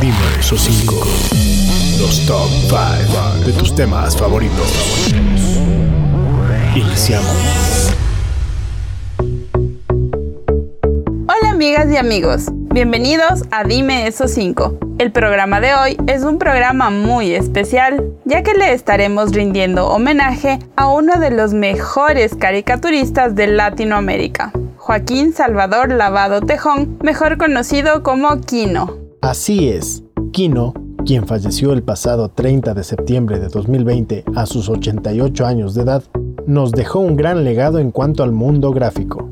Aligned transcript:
Dime 0.00 0.14
esos 0.38 0.60
5. 0.60 0.94
Los 1.98 2.24
top 2.24 2.48
5 2.68 3.44
de 3.44 3.52
tus 3.54 3.74
temas 3.74 4.16
favoritos. 4.16 5.12
Iniciamos. 6.76 7.92
Hola 11.26 11.50
amigas 11.50 11.90
y 11.90 11.96
amigos, 11.96 12.46
bienvenidos 12.52 13.42
a 13.50 13.64
Dime 13.64 14.06
esos 14.06 14.30
5. 14.30 14.78
El 15.00 15.10
programa 15.10 15.60
de 15.60 15.74
hoy 15.74 15.96
es 16.06 16.22
un 16.22 16.38
programa 16.38 16.90
muy 16.90 17.34
especial, 17.34 18.12
ya 18.24 18.44
que 18.44 18.54
le 18.54 18.74
estaremos 18.74 19.32
rindiendo 19.32 19.88
homenaje 19.88 20.60
a 20.76 20.86
uno 20.86 21.18
de 21.18 21.32
los 21.32 21.54
mejores 21.54 22.36
caricaturistas 22.36 23.34
de 23.34 23.48
Latinoamérica, 23.48 24.52
Joaquín 24.76 25.32
Salvador 25.32 25.90
Lavado 25.90 26.40
Tejón, 26.40 26.98
mejor 27.02 27.36
conocido 27.36 28.04
como 28.04 28.40
Kino. 28.42 29.07
Así 29.20 29.68
es, 29.68 30.04
Kino, 30.30 30.72
quien 31.04 31.26
falleció 31.26 31.72
el 31.72 31.82
pasado 31.82 32.28
30 32.28 32.72
de 32.72 32.84
septiembre 32.84 33.40
de 33.40 33.48
2020 33.48 34.24
a 34.36 34.46
sus 34.46 34.68
88 34.68 35.44
años 35.44 35.74
de 35.74 35.82
edad, 35.82 36.04
nos 36.46 36.70
dejó 36.70 37.00
un 37.00 37.16
gran 37.16 37.42
legado 37.42 37.80
en 37.80 37.90
cuanto 37.90 38.22
al 38.22 38.30
mundo 38.30 38.70
gráfico. 38.70 39.28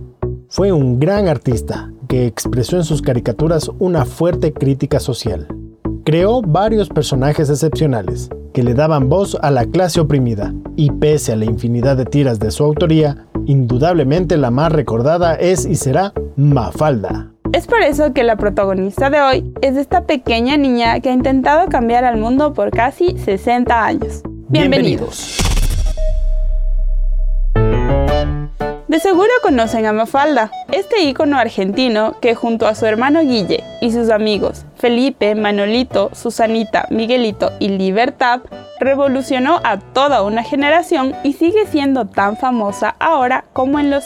Fue 0.48 0.72
un 0.72 0.98
gran 0.98 1.28
artista 1.28 1.92
que 2.08 2.26
expresó 2.26 2.76
en 2.76 2.84
sus 2.84 3.00
caricaturas 3.00 3.70
una 3.78 4.04
fuerte 4.04 4.52
crítica 4.52 4.98
social. 4.98 5.46
Creó 6.04 6.42
varios 6.42 6.88
personajes 6.88 7.48
excepcionales 7.48 8.28
que 8.52 8.64
le 8.64 8.74
daban 8.74 9.08
voz 9.08 9.36
a 9.40 9.52
la 9.52 9.66
clase 9.66 10.00
oprimida 10.00 10.52
y 10.74 10.90
pese 10.90 11.32
a 11.32 11.36
la 11.36 11.44
infinidad 11.44 11.96
de 11.96 12.06
tiras 12.06 12.40
de 12.40 12.50
su 12.50 12.64
autoría, 12.64 13.28
indudablemente 13.44 14.36
la 14.36 14.50
más 14.50 14.72
recordada 14.72 15.36
es 15.36 15.64
y 15.64 15.76
será 15.76 16.12
Mafalda. 16.36 17.35
Es 17.52 17.66
por 17.66 17.82
eso 17.82 18.12
que 18.12 18.24
la 18.24 18.36
protagonista 18.36 19.08
de 19.10 19.20
hoy 19.20 19.54
es 19.62 19.76
esta 19.76 20.02
pequeña 20.02 20.56
niña 20.56 21.00
que 21.00 21.10
ha 21.10 21.12
intentado 21.12 21.68
cambiar 21.68 22.04
al 22.04 22.16
mundo 22.16 22.52
por 22.52 22.70
casi 22.70 23.16
60 23.18 23.84
años. 23.84 24.22
Bienvenidos. 24.48 25.38
De 28.88 29.00
seguro 29.00 29.30
conocen 29.42 29.86
a 29.86 29.92
Mafalda, 29.92 30.50
este 30.72 31.02
ícono 31.02 31.38
argentino 31.38 32.18
que 32.20 32.34
junto 32.34 32.66
a 32.66 32.74
su 32.74 32.86
hermano 32.86 33.20
Guille 33.20 33.62
y 33.80 33.92
sus 33.92 34.10
amigos 34.10 34.64
Felipe, 34.76 35.34
Manolito, 35.34 36.10
Susanita, 36.14 36.86
Miguelito 36.90 37.52
y 37.58 37.68
Libertad 37.68 38.40
revolucionó 38.80 39.60
a 39.64 39.78
toda 39.78 40.22
una 40.22 40.42
generación 40.42 41.14
y 41.24 41.34
sigue 41.34 41.66
siendo 41.66 42.06
tan 42.06 42.36
famosa 42.36 42.96
ahora 42.98 43.44
como 43.52 43.78
en 43.78 43.90
los 43.90 44.04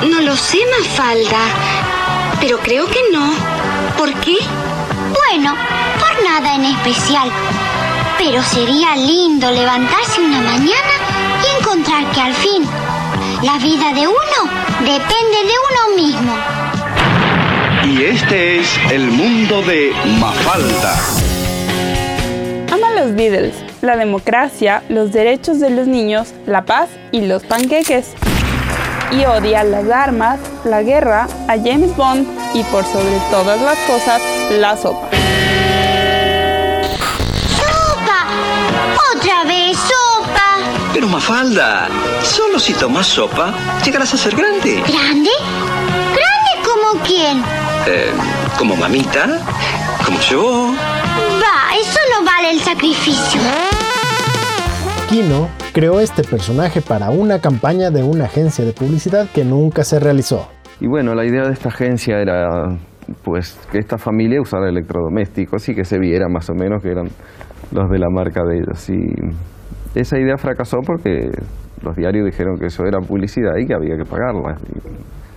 60. 0.00 0.36
sé, 0.36 0.58
Mafalda, 0.78 1.38
pero 2.40 2.58
creo 2.58 2.86
que 2.86 3.00
no. 3.12 3.32
¿Por 3.96 4.12
qué? 4.20 4.36
Bueno, 5.12 5.54
por 5.98 6.24
nada 6.24 6.54
en 6.54 6.64
especial. 6.66 7.28
Pero 8.16 8.42
sería 8.42 8.96
lindo 8.96 9.50
levantarse 9.50 10.20
una 10.20 10.40
mañana 10.40 10.94
y 11.42 11.60
encontrar 11.60 12.04
que 12.12 12.20
al 12.20 12.34
fin 12.34 12.64
la 13.42 13.58
vida 13.58 13.92
de 13.92 14.06
uno 14.06 14.40
depende 14.80 15.38
de 15.44 15.54
uno 15.68 15.96
mismo. 15.96 16.36
Y 17.84 18.04
este 18.04 18.60
es 18.60 18.78
el 18.90 19.10
mundo 19.10 19.62
de 19.62 19.92
Mafalda. 20.20 20.96
Ama 22.72 22.90
los 23.00 23.14
Beatles, 23.14 23.54
la 23.82 23.96
democracia, 23.96 24.82
los 24.88 25.12
derechos 25.12 25.58
de 25.58 25.70
los 25.70 25.86
niños, 25.86 26.34
la 26.46 26.64
paz 26.64 26.88
y 27.12 27.22
los 27.22 27.44
panqueques 27.44 28.14
y 29.10 29.24
odia 29.24 29.64
las 29.64 29.88
armas, 29.90 30.38
la 30.64 30.82
guerra, 30.82 31.26
a 31.48 31.56
James 31.56 31.94
Bond 31.96 32.26
y 32.54 32.62
por 32.64 32.84
sobre 32.84 33.18
todas 33.30 33.60
las 33.60 33.78
cosas, 33.80 34.20
la 34.50 34.76
sopa. 34.76 35.08
¡Sopa! 37.56 38.26
¡Otra 39.14 39.44
vez 39.44 39.76
sopa! 39.76 40.58
Pero 40.92 41.06
Mafalda, 41.08 41.88
solo 42.22 42.58
si 42.58 42.72
tomas 42.74 43.06
sopa 43.06 43.52
llegarás 43.84 44.12
a 44.14 44.16
ser 44.16 44.36
grande. 44.36 44.82
¿Grande? 44.86 45.30
¿Grande 46.08 46.52
como 46.64 47.02
quién? 47.04 47.42
Eh, 47.86 48.12
como 48.58 48.76
mamita, 48.76 49.40
como 50.04 50.20
yo. 50.20 50.74
Va, 51.40 51.76
eso 51.76 52.00
no 52.12 52.24
vale 52.24 52.50
el 52.50 52.60
sacrificio. 52.60 53.40
Kino 55.08 55.48
creó 55.78 56.00
este 56.00 56.24
personaje 56.24 56.82
para 56.82 57.10
una 57.10 57.40
campaña 57.40 57.90
de 57.90 58.02
una 58.02 58.24
agencia 58.24 58.64
de 58.64 58.72
publicidad 58.72 59.28
que 59.32 59.44
nunca 59.44 59.84
se 59.84 60.00
realizó. 60.00 60.48
Y 60.80 60.88
bueno, 60.88 61.14
la 61.14 61.24
idea 61.24 61.42
de 61.42 61.52
esta 61.52 61.68
agencia 61.68 62.18
era 62.18 62.48
pues 63.22 63.56
que 63.70 63.78
esta 63.78 63.96
familia 63.96 64.40
usara 64.40 64.68
electrodomésticos 64.68 65.68
y 65.68 65.76
que 65.76 65.84
se 65.84 66.00
viera 66.00 66.26
más 66.28 66.50
o 66.50 66.54
menos 66.54 66.82
que 66.82 66.90
eran 66.90 67.06
los 67.70 67.88
de 67.90 67.98
la 68.00 68.08
marca 68.10 68.42
de 68.42 68.56
ellos. 68.56 68.90
Y 68.90 68.98
esa 69.94 70.18
idea 70.18 70.36
fracasó 70.36 70.78
porque 70.84 71.30
los 71.84 71.94
diarios 71.94 72.26
dijeron 72.26 72.58
que 72.58 72.66
eso 72.66 72.82
era 72.84 72.98
publicidad 72.98 73.52
y 73.56 73.68
que 73.68 73.74
había 73.74 73.96
que 73.96 74.04
pagarla. 74.04 74.56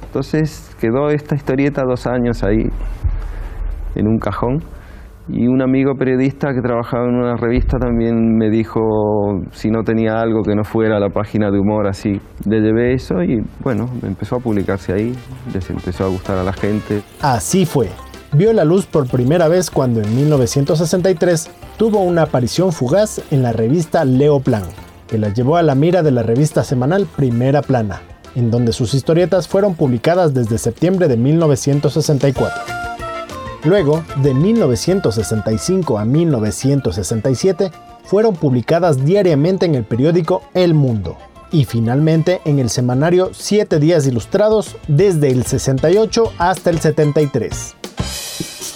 Entonces 0.03 0.75
quedó 0.81 1.09
esta 1.09 1.35
historieta 1.35 1.83
dos 1.87 2.07
años 2.07 2.43
ahí 2.43 2.65
en 3.93 4.07
un 4.07 4.17
cajón 4.17 4.57
y 5.27 5.47
un 5.47 5.61
amigo 5.61 5.95
periodista 5.95 6.53
que 6.53 6.61
trabajaba 6.61 7.05
en 7.07 7.15
una 7.15 7.35
revista 7.35 7.77
también 7.77 8.35
me 8.35 8.49
dijo 8.49 8.79
si 9.51 9.69
no 9.69 9.83
tenía 9.83 10.19
algo 10.19 10.41
que 10.41 10.55
no 10.55 10.63
fuera 10.63 10.99
la 10.99 11.09
página 11.09 11.51
de 11.51 11.59
humor 11.59 11.87
así. 11.87 12.19
Le 12.45 12.59
llevé 12.59 12.93
eso 12.93 13.21
y 13.23 13.41
bueno, 13.63 13.89
empezó 14.03 14.37
a 14.37 14.39
publicarse 14.39 14.93
ahí, 14.93 15.13
les 15.53 15.69
empezó 15.69 16.05
a 16.05 16.09
gustar 16.09 16.37
a 16.37 16.43
la 16.43 16.53
gente. 16.53 17.01
Así 17.21 17.65
fue. 17.65 17.89
Vio 18.33 18.53
la 18.53 18.63
luz 18.63 18.85
por 18.85 19.07
primera 19.07 19.47
vez 19.47 19.69
cuando 19.69 20.01
en 20.01 20.15
1963 20.15 21.49
tuvo 21.77 22.01
una 22.01 22.23
aparición 22.23 22.71
fugaz 22.71 23.21
en 23.31 23.43
la 23.43 23.51
revista 23.51 24.05
Leo 24.05 24.39
Plan, 24.39 24.63
que 25.07 25.17
la 25.17 25.33
llevó 25.33 25.57
a 25.57 25.63
la 25.63 25.75
mira 25.75 26.01
de 26.01 26.11
la 26.11 26.23
revista 26.23 26.63
semanal 26.63 27.07
Primera 27.15 27.61
Plana, 27.61 28.01
en 28.35 28.49
donde 28.49 28.71
sus 28.71 28.93
historietas 28.93 29.49
fueron 29.49 29.75
publicadas 29.75 30.33
desde 30.33 30.57
septiembre 30.57 31.09
de 31.09 31.17
1964. 31.17 32.90
Luego, 33.63 34.03
de 34.17 34.33
1965 34.33 35.99
a 35.99 36.05
1967, 36.05 37.71
fueron 38.03 38.35
publicadas 38.35 39.05
diariamente 39.05 39.65
en 39.65 39.75
el 39.75 39.83
periódico 39.83 40.43
El 40.53 40.73
Mundo 40.73 41.17
y 41.51 41.65
finalmente 41.65 42.41
en 42.45 42.59
el 42.59 42.69
semanario 42.69 43.31
Siete 43.33 43.79
Días 43.79 44.07
Ilustrados 44.07 44.77
desde 44.87 45.29
el 45.29 45.45
68 45.45 46.33
hasta 46.37 46.69
el 46.69 46.79
73. 46.79 47.75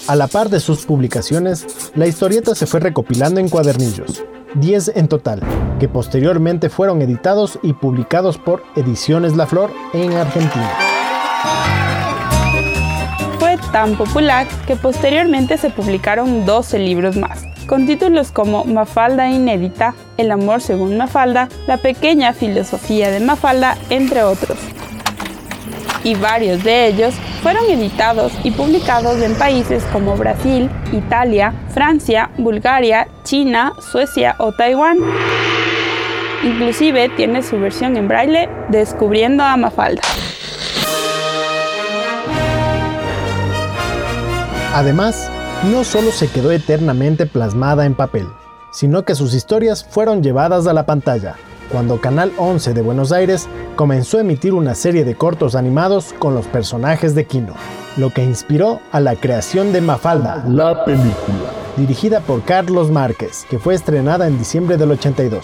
A 0.08 0.16
la 0.16 0.28
par 0.28 0.50
de 0.50 0.60
sus 0.60 0.86
publicaciones, 0.86 1.66
la 1.96 2.06
historieta 2.06 2.54
se 2.54 2.68
fue 2.68 2.80
recopilando 2.80 3.40
en 3.40 3.50
cuadernillos, 3.50 4.24
10 4.56 4.92
en 4.96 5.08
total, 5.08 5.42
que 5.80 5.88
posteriormente 5.88 6.70
fueron 6.70 7.02
editados 7.02 7.58
y 7.64 7.74
publicados 7.74 8.38
por 8.38 8.62
Ediciones 8.76 9.36
La 9.36 9.48
Flor 9.48 9.72
en 9.94 10.14
Argentina 10.14 10.72
tan 13.76 13.98
popular 13.98 14.48
que 14.68 14.78
posteriormente 14.78 15.58
se 15.58 15.70
publicaron 15.70 16.46
12 16.46 16.80
libros 16.80 17.18
más, 17.18 17.44
con 17.68 17.86
títulos 17.86 18.32
como 18.32 18.64
Mafalda 18.64 19.28
Inédita, 19.28 19.96
El 20.16 20.32
amor 20.32 20.62
según 20.62 20.96
Mafalda, 20.96 21.50
La 21.68 21.76
pequeña 21.76 22.32
filosofía 22.32 23.12
de 23.12 23.20
Mafalda, 23.20 23.78
entre 23.90 24.24
otros. 24.24 24.58
Y 26.06 26.16
varios 26.16 26.64
de 26.64 26.88
ellos 26.88 27.16
fueron 27.44 27.66
editados 27.70 28.32
y 28.46 28.52
publicados 28.52 29.22
en 29.22 29.36
países 29.36 29.84
como 29.92 30.16
Brasil, 30.16 30.70
Italia, 30.94 31.54
Francia, 31.74 32.30
Bulgaria, 32.38 33.10
China, 33.26 33.74
Suecia 33.92 34.38
o 34.40 34.54
Taiwán. 34.54 35.00
Inclusive 36.46 37.10
tiene 37.10 37.44
su 37.44 37.60
versión 37.60 37.98
en 37.98 38.08
braille 38.08 38.48
Descubriendo 38.70 39.44
a 39.44 39.58
Mafalda. 39.58 40.02
Además, 44.76 45.32
no 45.72 45.86
solo 45.86 46.12
se 46.12 46.28
quedó 46.28 46.52
eternamente 46.52 47.26
plasmada 47.26 47.86
en 47.86 47.96
papel, 47.96 48.28
sino 48.74 49.06
que 49.06 49.16
sus 49.16 49.34
historias 49.34 49.86
fueron 49.86 50.22
llevadas 50.22 50.68
a 50.68 50.74
la 50.74 50.86
pantalla, 50.86 51.38
cuando 51.72 52.02
Canal 52.02 52.34
11 52.38 52.74
de 52.74 52.82
Buenos 52.82 53.14
Aires 53.14 53.48
comenzó 53.78 54.18
a 54.18 54.22
emitir 54.22 54.54
una 54.54 54.76
serie 54.76 55.06
de 55.06 55.16
cortos 55.16 55.56
animados 55.56 56.14
con 56.20 56.36
los 56.36 56.46
personajes 56.48 57.16
de 57.16 57.26
Kino, 57.26 57.54
lo 57.96 58.10
que 58.10 58.26
inspiró 58.26 58.82
a 58.92 59.00
la 59.00 59.16
creación 59.16 59.72
de 59.72 59.80
Mafalda, 59.80 60.44
la 60.46 60.84
película, 60.84 61.54
dirigida 61.78 62.20
por 62.20 62.44
Carlos 62.44 62.92
Márquez, 62.92 63.46
que 63.50 63.60
fue 63.60 63.76
estrenada 63.76 64.28
en 64.28 64.38
diciembre 64.38 64.76
del 64.76 64.92
82. 64.92 65.42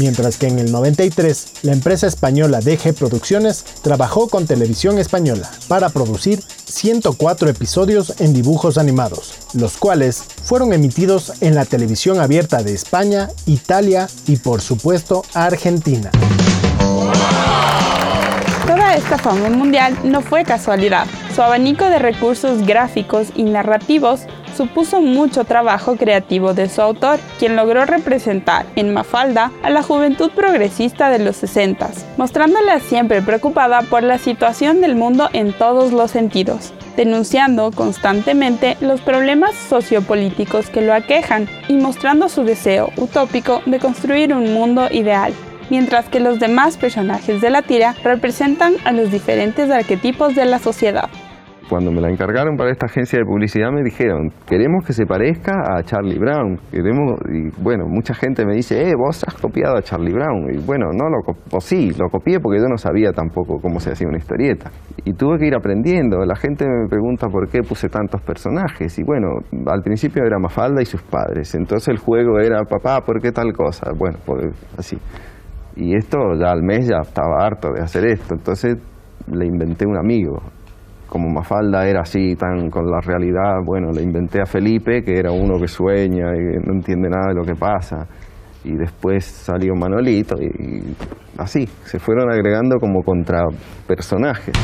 Mientras 0.00 0.38
que 0.38 0.48
en 0.48 0.58
el 0.58 0.72
93 0.72 1.52
la 1.62 1.72
empresa 1.72 2.06
española 2.06 2.60
DG 2.60 2.94
Producciones 2.94 3.64
trabajó 3.82 4.28
con 4.28 4.46
Televisión 4.46 4.98
Española 4.98 5.50
para 5.68 5.90
producir 5.90 6.42
104 6.64 7.50
episodios 7.50 8.14
en 8.18 8.32
dibujos 8.32 8.78
animados, 8.78 9.34
los 9.54 9.76
cuales 9.76 10.24
fueron 10.42 10.72
emitidos 10.72 11.34
en 11.42 11.54
la 11.54 11.66
televisión 11.66 12.18
abierta 12.18 12.62
de 12.62 12.72
España, 12.72 13.28
Italia 13.46 14.08
y 14.26 14.36
por 14.36 14.62
supuesto 14.62 15.22
Argentina. 15.34 16.10
Toda 18.66 18.94
esta 18.96 19.18
fama 19.18 19.50
mundial 19.50 19.98
no 20.04 20.22
fue 20.22 20.44
casualidad. 20.44 21.06
Su 21.34 21.42
abanico 21.42 21.84
de 21.84 21.98
recursos 21.98 22.66
gráficos 22.66 23.28
y 23.34 23.44
narrativos 23.44 24.22
supuso 24.60 25.00
mucho 25.00 25.44
trabajo 25.44 25.96
creativo 25.96 26.52
de 26.52 26.68
su 26.68 26.82
autor, 26.82 27.18
quien 27.38 27.56
logró 27.56 27.86
representar 27.86 28.66
en 28.76 28.92
Mafalda 28.92 29.50
a 29.62 29.70
la 29.70 29.82
juventud 29.82 30.30
progresista 30.32 31.08
de 31.08 31.18
los 31.18 31.36
60, 31.36 31.88
mostrándola 32.18 32.78
siempre 32.78 33.22
preocupada 33.22 33.80
por 33.80 34.02
la 34.02 34.18
situación 34.18 34.82
del 34.82 34.96
mundo 34.96 35.30
en 35.32 35.54
todos 35.54 35.92
los 35.94 36.10
sentidos, 36.10 36.74
denunciando 36.94 37.70
constantemente 37.70 38.76
los 38.82 39.00
problemas 39.00 39.54
sociopolíticos 39.54 40.68
que 40.68 40.82
lo 40.82 40.92
aquejan 40.92 41.48
y 41.68 41.76
mostrando 41.76 42.28
su 42.28 42.44
deseo 42.44 42.90
utópico 42.98 43.62
de 43.64 43.78
construir 43.78 44.34
un 44.34 44.52
mundo 44.52 44.88
ideal 44.90 45.32
mientras 45.70 46.10
que 46.10 46.20
los 46.20 46.38
demás 46.38 46.76
personajes 46.76 47.40
de 47.40 47.48
la 47.48 47.62
tira 47.62 47.94
representan 48.02 48.74
a 48.84 48.92
los 48.92 49.10
diferentes 49.10 49.70
arquetipos 49.70 50.34
de 50.34 50.44
la 50.44 50.58
sociedad 50.58 51.08
cuando 51.70 51.92
me 51.92 52.00
la 52.00 52.10
encargaron 52.10 52.56
para 52.56 52.72
esta 52.72 52.86
agencia 52.86 53.20
de 53.20 53.24
publicidad 53.24 53.70
me 53.70 53.84
dijeron, 53.84 54.30
queremos 54.44 54.84
que 54.84 54.92
se 54.92 55.06
parezca 55.06 55.52
a 55.72 55.82
Charlie 55.84 56.18
Brown. 56.18 56.58
Queremos, 56.72 57.12
y 57.32 57.62
bueno, 57.62 57.84
mucha 57.86 58.12
gente 58.12 58.44
me 58.44 58.56
dice, 58.56 58.88
eh, 58.88 58.92
vos 58.98 59.22
has 59.24 59.34
copiado 59.34 59.76
a 59.76 59.82
Charlie 59.82 60.12
Brown. 60.12 60.52
Y 60.52 60.58
bueno, 60.66 60.86
no 60.92 61.08
lo 61.08 61.18
o 61.52 61.60
sí, 61.60 61.92
lo 61.96 62.08
copié 62.08 62.40
porque 62.40 62.58
yo 62.58 62.66
no 62.66 62.76
sabía 62.76 63.12
tampoco 63.12 63.60
cómo 63.62 63.78
se 63.78 63.92
hacía 63.92 64.08
una 64.08 64.18
historieta. 64.18 64.72
Y 65.04 65.12
tuve 65.12 65.38
que 65.38 65.46
ir 65.46 65.54
aprendiendo. 65.54 66.18
La 66.24 66.34
gente 66.34 66.66
me 66.66 66.88
pregunta 66.88 67.28
por 67.28 67.48
qué 67.48 67.60
puse 67.62 67.88
tantos 67.88 68.20
personajes. 68.22 68.98
Y 68.98 69.04
bueno, 69.04 69.28
al 69.66 69.82
principio 69.82 70.24
era 70.24 70.40
Mafalda 70.40 70.82
y 70.82 70.86
sus 70.86 71.02
padres. 71.02 71.54
Entonces 71.54 71.86
el 71.86 71.98
juego 71.98 72.40
era, 72.40 72.64
papá, 72.64 73.00
¿por 73.02 73.22
qué 73.22 73.30
tal 73.30 73.52
cosa? 73.52 73.92
Bueno, 73.96 74.18
pues 74.26 74.44
así. 74.76 74.98
Y 75.76 75.94
esto 75.94 76.18
ya 76.36 76.50
al 76.50 76.64
mes 76.64 76.88
ya 76.88 76.98
estaba 77.00 77.46
harto 77.46 77.68
de 77.72 77.80
hacer 77.80 78.06
esto. 78.06 78.34
Entonces 78.34 78.76
le 79.28 79.46
inventé 79.46 79.86
un 79.86 79.96
amigo 79.96 80.42
como 81.10 81.28
Mafalda 81.28 81.86
era 81.88 82.02
así, 82.02 82.36
tan 82.36 82.70
con 82.70 82.86
la 82.86 83.00
realidad, 83.00 83.58
bueno, 83.66 83.90
le 83.90 84.00
inventé 84.00 84.40
a 84.40 84.46
Felipe, 84.46 85.02
que 85.02 85.18
era 85.18 85.32
uno 85.32 85.58
que 85.60 85.66
sueña 85.66 86.30
y 86.36 86.64
no 86.64 86.72
entiende 86.72 87.08
nada 87.10 87.30
de 87.30 87.34
lo 87.34 87.42
que 87.42 87.56
pasa. 87.56 88.06
Y 88.62 88.76
después 88.76 89.24
salió 89.24 89.74
Manolito 89.74 90.36
y, 90.40 90.94
así, 91.36 91.66
se 91.84 91.98
fueron 91.98 92.30
agregando 92.30 92.76
como 92.78 93.02
contrapersonajes. 93.02 94.54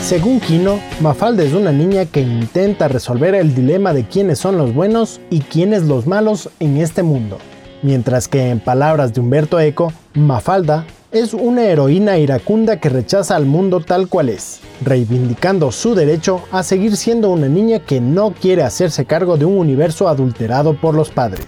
Según 0.00 0.40
Kino, 0.40 0.80
Mafalda 1.00 1.44
es 1.44 1.54
una 1.54 1.70
niña 1.70 2.06
que 2.06 2.22
intenta 2.22 2.88
resolver 2.88 3.36
el 3.36 3.54
dilema 3.54 3.92
de 3.92 4.04
quiénes 4.04 4.38
son 4.40 4.58
los 4.58 4.74
buenos 4.74 5.20
y 5.30 5.40
quiénes 5.40 5.86
los 5.86 6.08
malos 6.08 6.50
en 6.58 6.78
este 6.78 7.04
mundo. 7.04 7.38
Mientras 7.82 8.26
que 8.26 8.50
en 8.50 8.58
palabras 8.58 9.14
de 9.14 9.20
Humberto 9.20 9.60
Eco, 9.60 9.92
Mafalda 10.14 10.86
es 11.12 11.34
una 11.34 11.64
heroína 11.64 12.18
iracunda 12.18 12.80
que 12.80 12.88
rechaza 12.88 13.36
al 13.36 13.46
mundo 13.46 13.80
tal 13.80 14.08
cual 14.08 14.28
es, 14.28 14.60
reivindicando 14.82 15.70
su 15.72 15.94
derecho 15.94 16.42
a 16.50 16.62
seguir 16.62 16.96
siendo 16.96 17.30
una 17.30 17.48
niña 17.48 17.80
que 17.80 18.00
no 18.00 18.32
quiere 18.32 18.62
hacerse 18.62 19.04
cargo 19.04 19.36
de 19.36 19.44
un 19.44 19.58
universo 19.58 20.08
adulterado 20.08 20.74
por 20.74 20.94
los 20.94 21.10
padres. 21.10 21.46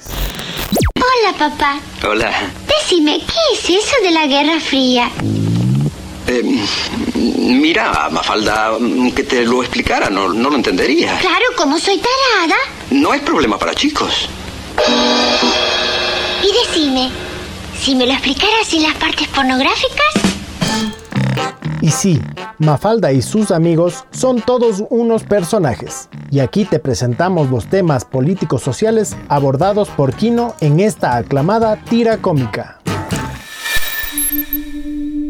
Hola, 0.97 1.37
papá. 1.39 1.81
Hola. 2.07 2.33
Decime, 2.67 3.19
¿qué 3.19 3.55
es 3.55 3.85
eso 3.85 3.97
de 4.03 4.11
la 4.13 4.27
Guerra 4.27 4.61
Fría? 4.61 5.11
Eh, 6.27 6.43
mira, 7.15 8.09
Mafalda, 8.11 8.73
que 9.15 9.25
te 9.25 9.45
lo 9.45 9.63
explicara, 9.63 10.09
no, 10.11 10.33
no 10.33 10.51
lo 10.51 10.57
entendería. 10.57 11.19
Claro, 11.19 11.47
como 11.57 11.79
soy 11.79 11.99
tarada. 11.99 12.57
No 12.91 13.15
es 13.15 13.23
problema 13.23 13.59
para 13.59 13.75
chicos. 13.75 14.29
Y 16.43 16.53
decime, 16.53 17.11
si 17.81 17.95
me 17.95 18.07
lo 18.07 18.13
explicaras 18.13 18.67
sin 18.67 18.83
las 18.83 18.95
partes 18.97 19.29
pornográficas. 19.29 20.29
Y 21.81 21.91
sí, 21.91 22.21
Mafalda 22.59 23.13
y 23.13 23.23
sus 23.23 23.51
amigos 23.51 24.05
son 24.11 24.41
todos 24.41 24.83
unos 24.91 25.23
personajes. 25.23 26.09
Y 26.31 26.41
aquí 26.41 26.65
te 26.65 26.81
presentamos 26.81 27.51
los 27.51 27.67
temas 27.67 28.05
políticos 28.05 28.63
sociales 28.63 29.17
abordados 29.29 29.89
por 29.89 30.13
Kino 30.15 30.55
en 30.61 30.81
esta 30.81 31.17
aclamada 31.17 31.77
tira 31.85 32.19
cómica. 32.19 32.81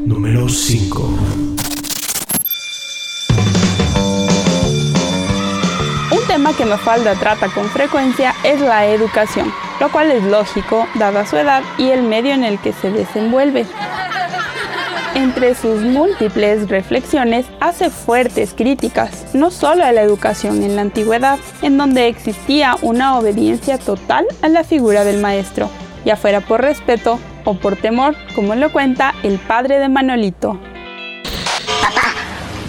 Número 0.07 0.49
5. 0.49 1.19
Un 6.11 6.27
tema 6.27 6.57
que 6.57 6.65
Mafalda 6.65 7.15
trata 7.17 7.49
con 7.53 7.67
frecuencia 7.67 8.35
es 8.43 8.59
la 8.61 8.87
educación, 8.87 9.53
lo 9.81 9.91
cual 9.91 10.11
es 10.11 10.23
lógico 10.25 10.87
dada 10.95 11.27
su 11.27 11.37
edad 11.37 11.63
y 11.77 11.91
el 11.91 12.03
medio 12.03 12.33
en 12.33 12.45
el 12.45 12.59
que 12.59 12.73
se 12.73 12.91
desenvuelve. 12.91 13.67
Entre 15.15 15.55
sus 15.55 15.81
múltiples 15.81 16.69
reflexiones 16.69 17.47
hace 17.61 17.91
fuertes 17.91 18.55
críticas, 18.55 19.35
no 19.35 19.51
solo 19.51 19.85
a 19.85 19.93
la 19.93 20.03
educación 20.03 20.63
en 20.63 20.77
la 20.77 20.83
antigüedad, 20.83 21.39
en 21.63 21.77
donde 21.77 22.09
existía 22.09 22.77
una 22.83 23.19
obediencia 23.19 23.79
total 23.79 24.27
a 24.43 24.49
la 24.49 24.65
figura 24.65 25.05
del 25.05 25.21
maestro, 25.21 25.71
ya 26.05 26.17
fuera 26.17 26.41
por 26.41 26.61
respeto 26.61 27.19
o 27.45 27.55
por 27.55 27.77
temor, 27.77 28.15
como 28.35 28.55
lo 28.55 28.71
cuenta 28.71 29.15
el 29.23 29.39
padre 29.39 29.79
de 29.79 29.89
Manolito. 29.89 30.61
Papá, 31.81 32.13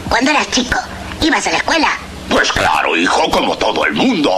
cuando 0.10 0.32
eras 0.32 0.50
chico, 0.50 0.80
¿ibas 1.22 1.46
a 1.46 1.52
la 1.52 1.58
escuela? 1.58 1.90
Pues 2.30 2.52
claro, 2.52 2.96
hijo, 2.96 3.30
como 3.30 3.58
todo 3.58 3.86
el 3.86 3.94
mundo. 3.94 4.32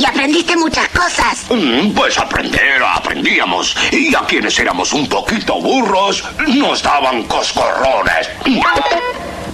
Y 0.00 0.04
aprendiste 0.06 0.56
muchas 0.56 0.88
cosas. 0.88 1.44
Mm, 1.50 1.92
Pues 1.92 2.16
aprender, 2.18 2.82
aprendíamos. 2.82 3.76
Y 3.92 4.14
a 4.14 4.20
quienes 4.20 4.58
éramos 4.58 4.94
un 4.94 5.06
poquito 5.06 5.60
burros, 5.60 6.24
nos 6.48 6.82
daban 6.82 7.24
coscorrones. 7.24 8.30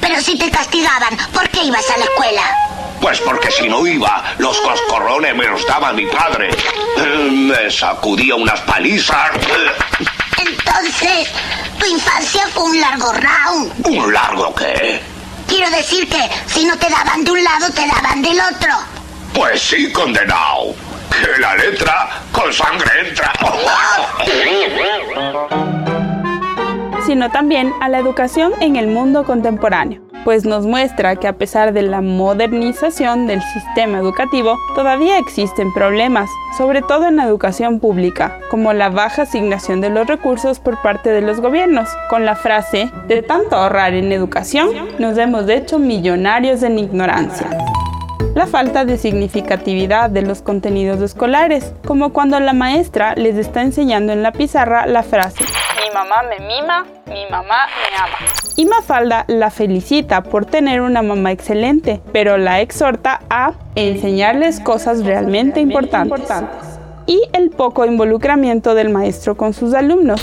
Pero 0.01 0.21
si 0.21 0.39
te 0.39 0.49
castigaban, 0.49 1.17
¿por 1.33 1.49
qué 1.49 1.65
ibas 1.65 1.85
a 1.91 1.99
la 1.99 2.05
escuela? 2.05 2.43
Pues 3.01 3.19
porque 3.23 3.51
si 3.51 3.69
no 3.69 3.85
iba, 3.89 4.23
los 4.39 4.57
coscorrones 4.61 5.35
me 5.35 5.47
los 5.49 5.67
daba 5.67 5.93
mi 5.93 6.07
padre. 6.07 6.51
Eh, 6.51 7.29
Me 7.33 7.69
sacudía 7.69 8.37
unas 8.37 8.61
palizas. 8.61 9.31
Entonces, 10.39 11.29
tu 11.81 11.87
infancia 11.87 12.43
fue 12.55 12.63
un 12.65 12.81
largo 12.81 13.13
round. 13.13 13.73
¿Un 13.89 14.13
largo 14.13 14.55
qué? 14.55 15.01
Quiero 15.49 15.71
decir 15.71 16.09
que 16.09 16.31
si 16.47 16.65
no 16.67 16.77
te 16.79 16.89
daban 16.89 17.25
de 17.25 17.33
un 17.33 17.43
lado, 17.43 17.69
te 17.73 17.85
daban 17.87 18.23
del 18.23 18.39
otro. 18.41 18.71
Pues 19.37 19.61
sí, 19.61 19.93
condenado. 19.93 20.75
Que 21.11 21.41
la 21.41 21.55
letra 21.57 22.09
con 22.33 22.51
sangre 22.53 22.91
entra. 23.07 23.33
sino 27.07 27.31
también 27.31 27.73
a 27.81 27.89
la 27.89 27.99
educación 27.99 28.53
en 28.61 28.75
el 28.75 28.89
mundo 28.89 29.25
contemporáneo, 29.25 30.03
pues 30.25 30.45
nos 30.45 30.67
muestra 30.67 31.15
que 31.15 31.29
a 31.29 31.35
pesar 31.39 31.73
de 31.73 31.83
la 31.83 32.01
modernización 32.01 33.29
del 33.29 33.41
sistema 33.43 33.99
educativo, 33.99 34.57
todavía 34.75 35.17
existen 35.19 35.73
problemas, 35.73 36.29
sobre 36.59 36.83
todo 36.83 37.07
en 37.07 37.17
la 37.17 37.25
educación 37.25 37.79
pública, 37.79 38.41
como 38.51 38.73
la 38.73 38.89
baja 38.89 39.23
asignación 39.23 39.81
de 39.81 39.91
los 39.91 40.09
recursos 40.09 40.59
por 40.59 40.83
parte 40.83 41.11
de 41.11 41.21
los 41.21 41.41
gobiernos, 41.41 41.89
con 42.11 42.25
la 42.25 42.35
frase, 42.35 42.91
de 43.07 43.23
tanto 43.23 43.55
ahorrar 43.55 43.95
en 43.95 44.11
educación, 44.11 44.71
nos 44.99 45.17
hemos 45.17 45.49
hecho 45.49 45.79
millonarios 45.79 46.65
en 46.65 46.81
ignorancia 46.81 47.47
la 48.37 48.47
falta 48.47 48.85
de 48.85 48.99
significatividad 48.99 50.11
de 50.11 50.21
los 50.21 50.43
contenidos 50.43 51.01
escolares, 51.01 51.73
como 51.87 52.13
cuando 52.13 52.39
la 52.39 52.53
maestra 52.53 53.15
les 53.15 53.35
está 53.37 53.63
enseñando 53.63 54.13
en 54.13 54.23
la 54.23 54.31
pizarra 54.31 54.87
la 54.87 55.03
frase 55.03 55.43
Mi 55.83 55.91
mamá 55.95 56.17
me 56.29 56.47
mima, 56.47 56.85
mi 57.07 57.25
mamá 57.31 57.67
me 57.67 57.97
ama. 57.97 58.19
Y 58.55 58.67
Mafalda 58.67 59.25
la 59.27 59.51
felicita 59.51 60.23
por 60.23 60.45
tener 60.45 60.83
una 60.83 61.01
mamá 61.01 61.33
excelente, 61.33 62.03
pero 62.13 62.37
la 62.37 62.61
exhorta 62.61 63.23
a 63.31 63.55
enseñarles 63.75 64.61
cosas 64.61 65.03
realmente 65.07 65.61
importantes. 65.61 66.29
Y 67.07 67.23
el 67.33 67.49
poco 67.49 67.87
involucramiento 67.87 68.75
del 68.75 68.91
maestro 68.91 69.39
con 69.39 69.55
sus 69.55 69.73
alumnos. 69.73 70.21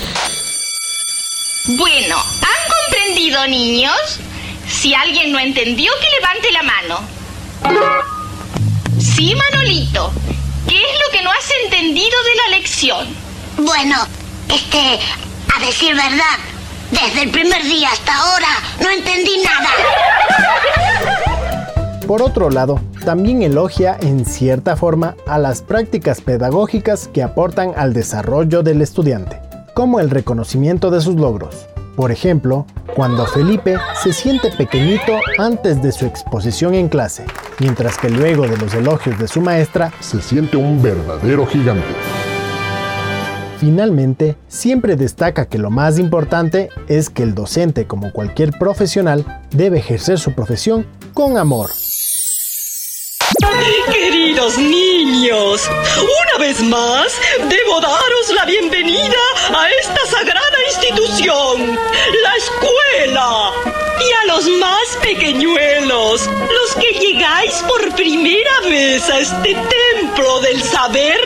Bueno, 1.80 2.18
¿han 2.18 2.92
comprendido, 2.92 3.48
niños? 3.48 4.20
Si 4.68 4.94
alguien 4.94 5.32
no 5.32 5.40
entendió, 5.40 5.92
que 6.00 6.22
levante 6.22 6.52
la 6.52 6.62
mano. 6.62 7.23
Sí, 9.00 9.36
Manolito. 9.36 10.12
¿Qué 10.68 10.76
es 10.76 10.82
lo 10.82 11.18
que 11.18 11.24
no 11.24 11.30
has 11.32 11.50
entendido 11.64 12.06
de 12.24 12.36
la 12.36 12.58
lección? 12.58 13.08
Bueno, 13.58 13.96
este, 14.50 15.00
a 15.56 15.60
decir 15.66 15.96
verdad, 15.96 16.38
desde 16.92 17.24
el 17.24 17.32
primer 17.32 17.64
día 17.64 17.90
hasta 17.92 18.16
ahora 18.16 18.48
no 18.82 18.90
entendí 18.90 19.38
nada. 19.44 19.70
Por 22.08 22.22
otro 22.22 22.50
lado, 22.50 22.82
también 23.06 23.42
elogia 23.44 23.98
en 24.02 24.26
cierta 24.26 24.76
forma 24.76 25.16
a 25.26 25.40
las 25.40 25.62
prácticas 25.62 26.22
pedagógicas 26.22 27.08
que 27.08 27.24
aportan 27.24 27.74
al 27.78 27.94
desarrollo 27.94 28.62
del 28.64 28.82
estudiante. 28.82 29.40
como 29.74 30.00
el 30.00 30.12
reconocimiento 30.12 30.92
de 30.92 31.02
sus 31.02 31.16
logros. 31.16 31.66
Por 31.96 32.12
ejemplo, 32.12 32.68
cuando 32.96 33.26
Felipe 33.26 33.78
se 34.04 34.14
siente 34.14 34.52
pequeñito 34.52 35.18
antes 35.40 35.82
de 35.82 35.92
su 35.92 36.06
exposición 36.06 36.76
en 36.76 36.90
clase, 36.90 37.26
mientras 37.64 37.98
que 37.98 38.10
luego 38.10 38.46
de 38.46 38.58
los 38.58 38.74
elogios 38.74 39.18
de 39.18 39.28
su 39.30 39.40
maestra 39.40 39.94
se 40.02 40.22
siente 40.22 40.58
un 40.58 40.84
verdadero 40.84 41.48
gigante. 41.48 41.88
Finalmente, 43.58 44.36
siempre 44.50 44.98
destaca 44.98 45.46
que 45.46 45.58
lo 45.58 45.70
más 45.70 45.98
importante 45.98 46.68
es 46.90 47.10
que 47.10 47.24
el 47.24 47.34
docente, 47.34 47.88
como 47.88 48.12
cualquier 48.12 48.52
profesional, 48.52 49.44
debe 49.52 49.80
ejercer 49.80 50.20
su 50.20 50.34
profesión 50.34 50.86
con 51.14 51.38
amor. 51.38 51.70
Queridos 53.94 54.58
niños, 54.58 55.70
una 55.70 56.46
vez 56.46 56.62
más 56.62 57.14
debo 57.50 57.80
daros 57.80 58.34
la 58.36 58.46
bienvenida 58.46 59.22
a 59.56 59.70
esta 59.70 60.06
sagrada 60.06 60.33
los 64.44 64.58
más 64.58 64.98
pequeñuelos, 65.02 66.22
los 66.26 66.76
que 66.76 67.00
llegáis 67.00 67.54
por 67.68 67.96
primera 67.96 68.62
vez 68.62 69.10
a 69.10 69.20
este 69.20 69.56
templo 69.56 70.40
del 70.42 70.62
saber, 70.64 71.20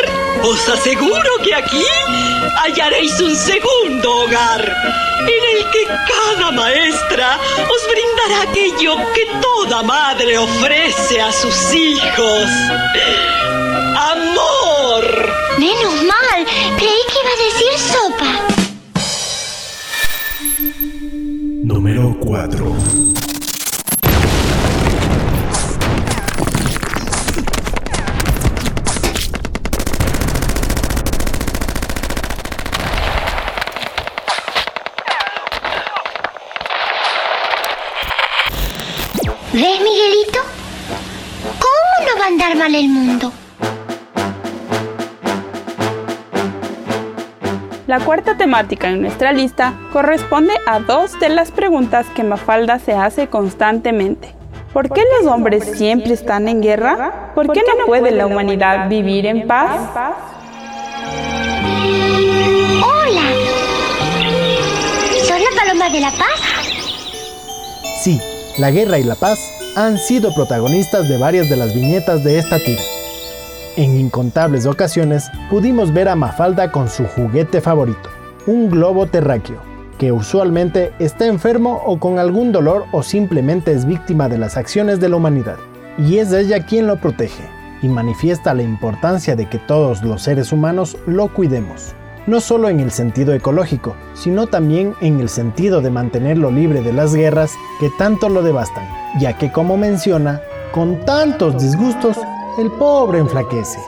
os 0.43 0.69
aseguro 0.69 1.29
que 1.43 1.55
aquí 1.55 1.85
hallaréis 2.57 3.19
un 3.19 3.35
segundo 3.35 4.23
hogar 4.23 4.61
en 5.21 5.57
el 5.57 5.71
que 5.71 5.85
cada 5.85 6.51
maestra 6.51 7.39
os 7.69 7.87
brindará 7.87 8.51
aquello 8.51 8.97
que 9.13 9.25
toda 9.41 9.83
madre 9.83 10.37
ofrece 10.37 11.21
a 11.21 11.31
sus 11.31 11.73
hijos. 11.73 12.49
¡Amor! 13.95 15.33
Menos 15.57 15.93
mal, 16.03 16.45
creí 16.77 17.01
que 17.07 17.19
iba 17.19 17.31
a 17.31 17.43
decir 17.45 17.79
sopa. 17.79 18.46
Número 21.77 22.17
4. 22.19 22.75
¿Ves, 39.53 39.81
Miguelito? 39.81 40.39
¿Cómo 41.43 42.07
no 42.07 42.19
va 42.19 42.23
a 42.23 42.27
andar 42.27 42.55
mal 42.57 42.73
el 42.73 42.89
mundo? 42.89 43.31
La 47.97 48.05
cuarta 48.05 48.37
temática 48.37 48.89
en 48.89 49.01
nuestra 49.01 49.33
lista 49.33 49.73
corresponde 49.91 50.53
a 50.67 50.79
dos 50.79 51.19
de 51.19 51.29
las 51.29 51.49
preguntas 51.49 52.05
que 52.15 52.23
Mafalda 52.23 52.77
se 52.77 52.93
hace 52.93 53.27
constantemente. 53.27 54.35
¿Por 54.71 54.93
qué 54.93 55.01
los 55.17 55.31
hombres 55.33 55.63
siempre 55.75 56.13
están 56.13 56.47
en 56.47 56.61
guerra? 56.61 57.31
¿Por 57.33 57.51
qué 57.51 57.63
no 57.67 57.87
puede 57.87 58.11
la 58.11 58.27
humanidad 58.27 58.87
vivir 58.87 59.25
en 59.25 59.47
paz? 59.47 59.81
¡Hola! 62.85 63.23
¿Son 65.23 65.39
la 65.41 65.63
paloma 65.63 65.89
de 65.89 65.99
la 65.99 66.11
paz? 66.11 66.39
Sí, 68.03 68.21
la 68.59 68.69
guerra 68.69 68.99
y 68.99 69.05
la 69.05 69.15
paz 69.15 69.39
han 69.75 69.97
sido 69.97 70.35
protagonistas 70.35 71.09
de 71.09 71.17
varias 71.17 71.49
de 71.49 71.55
las 71.55 71.73
viñetas 71.73 72.23
de 72.23 72.37
esta 72.37 72.59
tira. 72.59 72.83
En 73.77 73.95
incontables 73.95 74.65
ocasiones 74.65 75.29
pudimos 75.51 75.93
ver 75.93 76.09
a 76.09 76.15
Mafalda 76.15 76.71
con 76.71 76.89
su 76.89 77.05
juguete 77.05 77.61
favorito, 77.61 78.09
un 78.47 78.71
globo 78.71 79.05
terráqueo, 79.05 79.59
que 79.99 80.11
usualmente 80.11 80.93
está 80.97 81.27
enfermo 81.27 81.83
o 81.85 81.99
con 81.99 82.17
algún 82.17 82.51
dolor 82.51 82.85
o 82.91 83.03
simplemente 83.03 83.71
es 83.71 83.85
víctima 83.85 84.29
de 84.29 84.39
las 84.39 84.57
acciones 84.57 84.99
de 84.99 85.09
la 85.09 85.17
humanidad. 85.17 85.57
Y 85.99 86.17
es 86.17 86.33
ella 86.33 86.65
quien 86.65 86.87
lo 86.87 86.99
protege 86.99 87.43
y 87.83 87.87
manifiesta 87.87 88.55
la 88.55 88.63
importancia 88.63 89.35
de 89.35 89.47
que 89.47 89.59
todos 89.59 90.01
los 90.01 90.23
seres 90.23 90.51
humanos 90.51 90.97
lo 91.05 91.31
cuidemos. 91.31 91.93
No 92.25 92.41
solo 92.41 92.69
en 92.69 92.79
el 92.79 92.89
sentido 92.89 93.31
ecológico, 93.35 93.93
sino 94.15 94.47
también 94.47 94.95
en 95.01 95.19
el 95.19 95.29
sentido 95.29 95.81
de 95.81 95.91
mantenerlo 95.91 96.49
libre 96.49 96.81
de 96.81 96.93
las 96.93 97.13
guerras 97.13 97.53
que 97.79 97.91
tanto 97.99 98.27
lo 98.27 98.41
devastan, 98.41 98.89
ya 99.19 99.37
que 99.37 99.51
como 99.51 99.77
menciona, 99.77 100.41
con 100.71 101.05
tantos 101.05 101.61
disgustos, 101.61 102.17
el 102.57 102.71
pobre 102.71 103.19
enflaquece. 103.19 103.79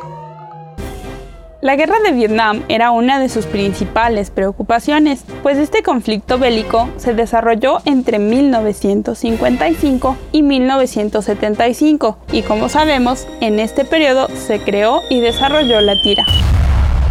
La 1.61 1.75
guerra 1.75 1.95
de 2.05 2.13
Vietnam 2.13 2.63
era 2.69 2.91
una 2.91 3.19
de 3.19 3.27
sus 3.27 3.45
principales 3.45 4.29
preocupaciones, 4.29 5.25
pues 5.43 5.57
este 5.57 5.83
conflicto 5.83 6.37
bélico 6.37 6.87
se 6.95 7.13
desarrolló 7.13 7.79
entre 7.83 8.17
1955 8.17 10.15
y 10.31 10.43
1975 10.43 12.17
y 12.31 12.43
como 12.43 12.69
sabemos, 12.69 13.27
en 13.41 13.59
este 13.59 13.83
periodo 13.83 14.29
se 14.35 14.61
creó 14.61 15.01
y 15.09 15.19
desarrolló 15.19 15.81
la 15.81 16.01
tira. 16.01 16.23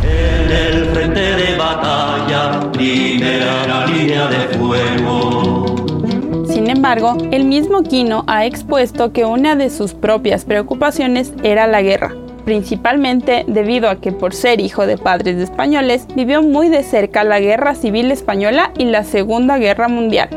En 0.02 0.50
el 0.50 0.86
frente 0.94 1.20
de 1.20 1.56
batalla, 1.56 2.72
primera 2.72 3.86
línea 3.86 4.28
de 4.28 4.56
fuego. 4.56 5.57
Sin 6.68 6.76
embargo, 6.76 7.16
el 7.30 7.46
mismo 7.46 7.82
Quino 7.82 8.24
ha 8.26 8.44
expuesto 8.44 9.10
que 9.10 9.24
una 9.24 9.56
de 9.56 9.70
sus 9.70 9.94
propias 9.94 10.44
preocupaciones 10.44 11.32
era 11.42 11.66
la 11.66 11.80
guerra, 11.80 12.14
principalmente 12.44 13.46
debido 13.48 13.88
a 13.88 14.02
que 14.02 14.12
por 14.12 14.34
ser 14.34 14.60
hijo 14.60 14.86
de 14.86 14.98
padres 14.98 15.38
españoles 15.38 16.06
vivió 16.14 16.42
muy 16.42 16.68
de 16.68 16.82
cerca 16.82 17.24
la 17.24 17.40
Guerra 17.40 17.74
Civil 17.74 18.10
Española 18.10 18.70
y 18.76 18.84
la 18.84 19.04
Segunda 19.04 19.56
Guerra 19.56 19.88
Mundial. 19.88 20.28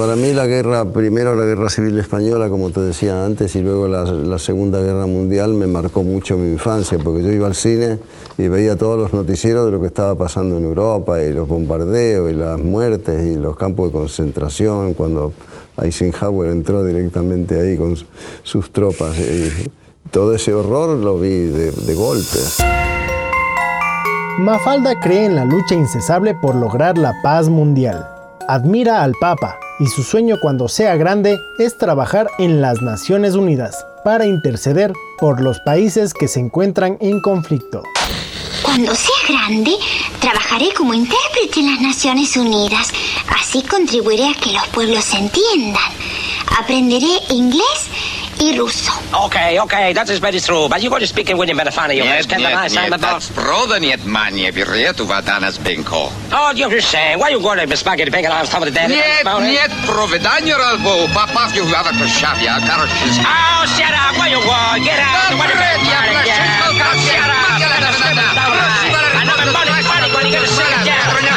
Para 0.00 0.16
mí 0.16 0.32
la 0.32 0.46
guerra, 0.46 0.86
primero 0.86 1.36
la 1.36 1.44
guerra 1.44 1.68
civil 1.68 1.98
española, 1.98 2.48
como 2.48 2.70
te 2.70 2.80
decía 2.80 3.22
antes, 3.22 3.54
y 3.54 3.60
luego 3.60 3.86
la, 3.86 4.04
la, 4.04 4.38
Segunda 4.38 4.80
Guerra 4.80 5.04
Mundial 5.04 5.52
me 5.52 5.66
marcó 5.66 6.02
mucho 6.02 6.38
mi 6.38 6.52
infancia, 6.52 6.96
porque 6.96 7.22
yo 7.22 7.30
iba 7.30 7.46
al 7.46 7.54
cine 7.54 7.98
y 8.38 8.48
veía 8.48 8.78
todos 8.78 8.98
los 8.98 9.12
noticieros 9.12 9.66
de 9.66 9.72
lo 9.72 9.78
que 9.78 9.88
estaba 9.88 10.14
pasando 10.14 10.56
en 10.56 10.64
Europa, 10.64 11.22
y 11.22 11.34
los 11.34 11.46
bombardeos, 11.46 12.30
y 12.30 12.34
las 12.34 12.58
muertes, 12.58 13.26
y 13.26 13.36
los 13.36 13.58
campos 13.58 13.88
de 13.88 13.98
concentración, 13.98 14.94
cuando 14.94 15.34
Eisenhower 15.76 16.50
entró 16.50 16.82
directamente 16.82 17.60
ahí 17.60 17.76
con 17.76 17.94
sus 18.42 18.72
tropas. 18.72 19.18
Y 19.18 19.70
todo 20.10 20.34
ese 20.34 20.54
horror 20.54 20.96
lo 20.96 21.18
vi 21.18 21.28
de, 21.28 21.72
de 21.72 21.94
golpe. 21.94 22.38
Mafalda 24.38 24.98
cree 24.98 25.26
en 25.26 25.36
la 25.36 25.44
lucha 25.44 25.74
incesable 25.74 26.34
por 26.40 26.54
lograr 26.54 26.96
la 26.96 27.12
paz 27.22 27.50
mundial. 27.50 28.08
Admira 28.48 29.02
al 29.02 29.12
Papa 29.20 29.58
y 29.80 29.86
su 29.86 30.04
sueño 30.04 30.38
cuando 30.40 30.68
sea 30.68 30.94
grande 30.96 31.40
es 31.58 31.76
trabajar 31.76 32.30
en 32.38 32.60
las 32.60 32.82
Naciones 32.82 33.34
Unidas 33.34 33.86
para 34.04 34.26
interceder 34.26 34.92
por 35.18 35.40
los 35.40 35.58
países 35.60 36.14
que 36.14 36.28
se 36.28 36.38
encuentran 36.38 36.98
en 37.00 37.20
conflicto. 37.20 37.82
Cuando 38.62 38.94
sea 38.94 39.14
grande, 39.28 39.72
trabajaré 40.20 40.72
como 40.76 40.94
intérprete 40.94 41.60
en 41.60 41.72
las 41.72 41.80
Naciones 41.80 42.36
Unidas. 42.36 42.88
Así 43.40 43.62
contribuiré 43.62 44.28
a 44.28 44.34
que 44.34 44.52
los 44.52 44.66
pueblos 44.68 45.04
se 45.04 45.18
entiendan. 45.18 45.82
Aprenderé 46.58 47.08
inglés 47.30 47.88
y 48.39 48.57
ruso. 48.57 48.91
Okay, 49.25 49.59
okay, 49.59 49.93
that 49.93 50.09
is 50.09 50.19
very 50.19 50.39
true. 50.39 50.67
But 50.69 50.81
you're 50.81 50.89
going 50.89 51.01
to 51.01 51.07
speak 51.07 51.29
in 51.29 51.37
William 51.37 51.57
Benefana, 51.57 51.95
you 51.95 52.03
Нет, 52.03 52.27
нет, 52.27 52.71
нет, 52.71 53.01
that's 53.01 53.29
правда 53.33 53.79
нет, 53.79 54.05
мания, 54.05 54.51
вероятно, 54.51 55.05
Ваданас 55.05 55.57
Бенко. 55.57 56.11
Oh, 56.31 56.51
you're 56.55 56.69
just 56.69 56.89
saying, 56.91 57.19
why 57.19 57.29
you 57.29 57.39
going 57.39 57.59
to 57.59 57.67
be 57.67 57.75
spaghetti 57.75 58.11
bacon 58.11 58.31
on 58.31 58.45
top 58.45 58.61
of 58.61 58.67
the 58.67 58.71
dead? 58.71 58.89
Нет, 58.89 59.23
нет, 59.41 59.71
проведание 59.85 60.55
ралбо, 60.55 61.07
попав 61.13 61.55
you 61.55 61.65
have 61.65 61.87
a 61.87 61.91
крышавья, 61.97 62.59
короче. 62.67 62.91
Oh, 63.21 63.65
shut 63.77 63.93
up, 63.93 64.17
where 64.19 64.29
you 64.29 64.39
going? 64.39 64.83
Get 64.83 64.99
out, 64.99 65.37
what 65.37 65.49
are 65.49 65.55
you 65.55 65.85
doing? 65.85 66.25
Shut 67.05 67.29
up, 67.29 67.55
I 69.15 69.23
know 69.25 69.37
the 69.37 69.51
money, 69.51 69.71
money, 69.71 70.11
money, 70.13 70.29
get 70.31 70.43
a 70.43 70.47
shut 70.47 70.85
down. 70.85 71.28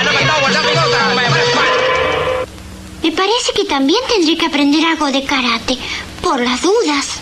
Me 3.03 3.11
parece 3.11 3.51
que 3.53 3.65
también 3.65 3.99
tendré 4.07 4.37
que 4.37 4.45
aprender 4.45 4.85
algo 4.85 5.07
de 5.07 5.25
karate, 5.25 5.77
por 6.21 6.39
las 6.39 6.61
dudas. 6.61 7.19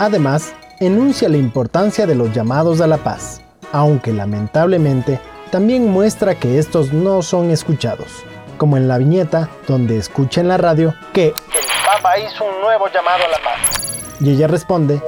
Además, 0.00 0.52
enuncia 0.80 1.28
la 1.28 1.36
importancia 1.36 2.04
de 2.04 2.16
los 2.16 2.32
llamados 2.32 2.80
a 2.80 2.88
la 2.88 2.98
paz, 2.98 3.40
aunque 3.70 4.12
lamentablemente 4.12 5.20
también 5.52 5.88
muestra 5.88 6.34
que 6.34 6.58
estos 6.58 6.92
no 6.92 7.22
son 7.22 7.52
escuchados, 7.52 8.24
como 8.58 8.76
en 8.76 8.88
la 8.88 8.98
viñeta 8.98 9.50
donde 9.68 9.98
escucha 9.98 10.40
en 10.40 10.48
la 10.48 10.56
radio 10.56 10.92
que 11.12 11.26
el 11.28 11.34
Papa 11.86 12.18
hizo 12.18 12.44
un 12.44 12.60
nuevo 12.62 12.88
llamado 12.88 13.24
a 13.24 13.28
la 13.28 13.38
paz. 13.38 14.16
Y 14.20 14.32
ella 14.32 14.48
responde, 14.48 15.00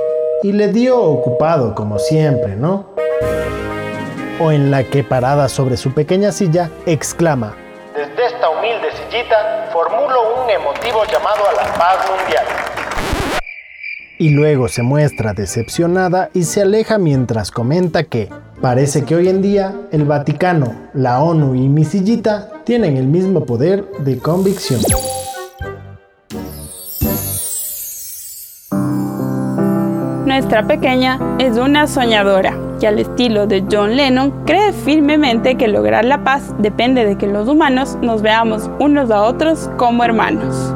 y 0.44 0.52
le 0.52 0.68
dio 0.68 1.00
ocupado 1.00 1.75
como 1.75 1.99
siempre, 1.99 2.54
¿no? 2.54 2.94
O 4.38 4.52
en 4.52 4.70
la 4.70 4.85
que 4.85 5.02
parada 5.02 5.49
sobre 5.49 5.76
su 5.76 5.92
pequeña 5.92 6.30
silla, 6.30 6.70
exclama, 6.87 7.56
desde 7.99 8.26
esta 8.26 8.38
humilde 8.68 8.90
sillita 8.92 9.68
formulo 9.72 10.42
un 10.44 10.50
emotivo 10.50 11.04
llamado 11.04 11.48
a 11.48 11.52
la 11.52 11.75
paz 11.75 12.10
mundial. 12.10 12.44
Y 14.18 14.30
luego 14.30 14.68
se 14.68 14.82
muestra 14.82 15.32
decepcionada 15.32 16.30
y 16.34 16.44
se 16.44 16.62
aleja 16.62 16.98
mientras 16.98 17.50
comenta 17.50 18.04
que 18.04 18.28
Parece 18.60 19.04
que 19.04 19.14
hoy 19.14 19.28
en 19.28 19.40
día 19.40 19.72
el 19.92 20.04
Vaticano, 20.04 20.75
la 20.92 21.22
ONU 21.22 21.54
y 21.54 21.68
mi 21.68 21.84
sillita 21.84 22.50
tienen 22.64 22.96
el 22.96 23.06
mismo 23.06 23.46
poder 23.46 23.84
de 24.00 24.18
convicción. 24.18 24.80
Nuestra 30.26 30.66
pequeña 30.66 31.20
es 31.38 31.56
una 31.56 31.87
soñadora 31.87 32.67
que 32.78 32.87
al 32.87 32.99
estilo 32.99 33.47
de 33.47 33.64
John 33.70 33.97
Lennon 33.97 34.44
cree 34.44 34.73
firmemente 34.73 35.56
que 35.56 35.68
lograr 35.68 36.04
la 36.04 36.25
paz 36.25 36.54
depende 36.58 37.04
de 37.04 37.16
que 37.16 37.26
los 37.26 37.49
humanos 37.49 37.99
nos 38.02 38.23
veamos 38.23 38.70
unos 38.78 39.11
a 39.11 39.23
otros 39.23 39.70
como 39.76 40.04
hermanos. 40.04 40.75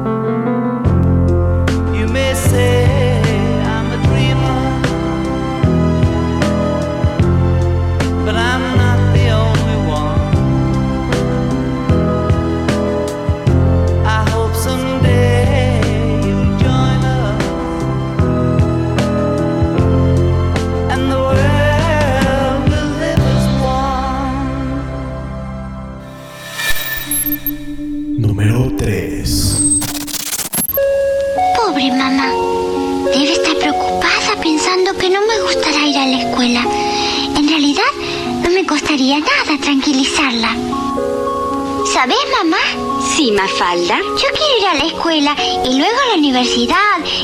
Mafalda. 43.43 43.97
Yo 43.97 44.27
quiero 44.31 44.57
ir 44.57 44.67
a 44.71 44.73
la 44.75 44.85
escuela 44.85 45.35
y 45.65 45.77
luego 45.77 45.97
a 46.05 46.13
la 46.13 46.17
universidad 46.17 46.75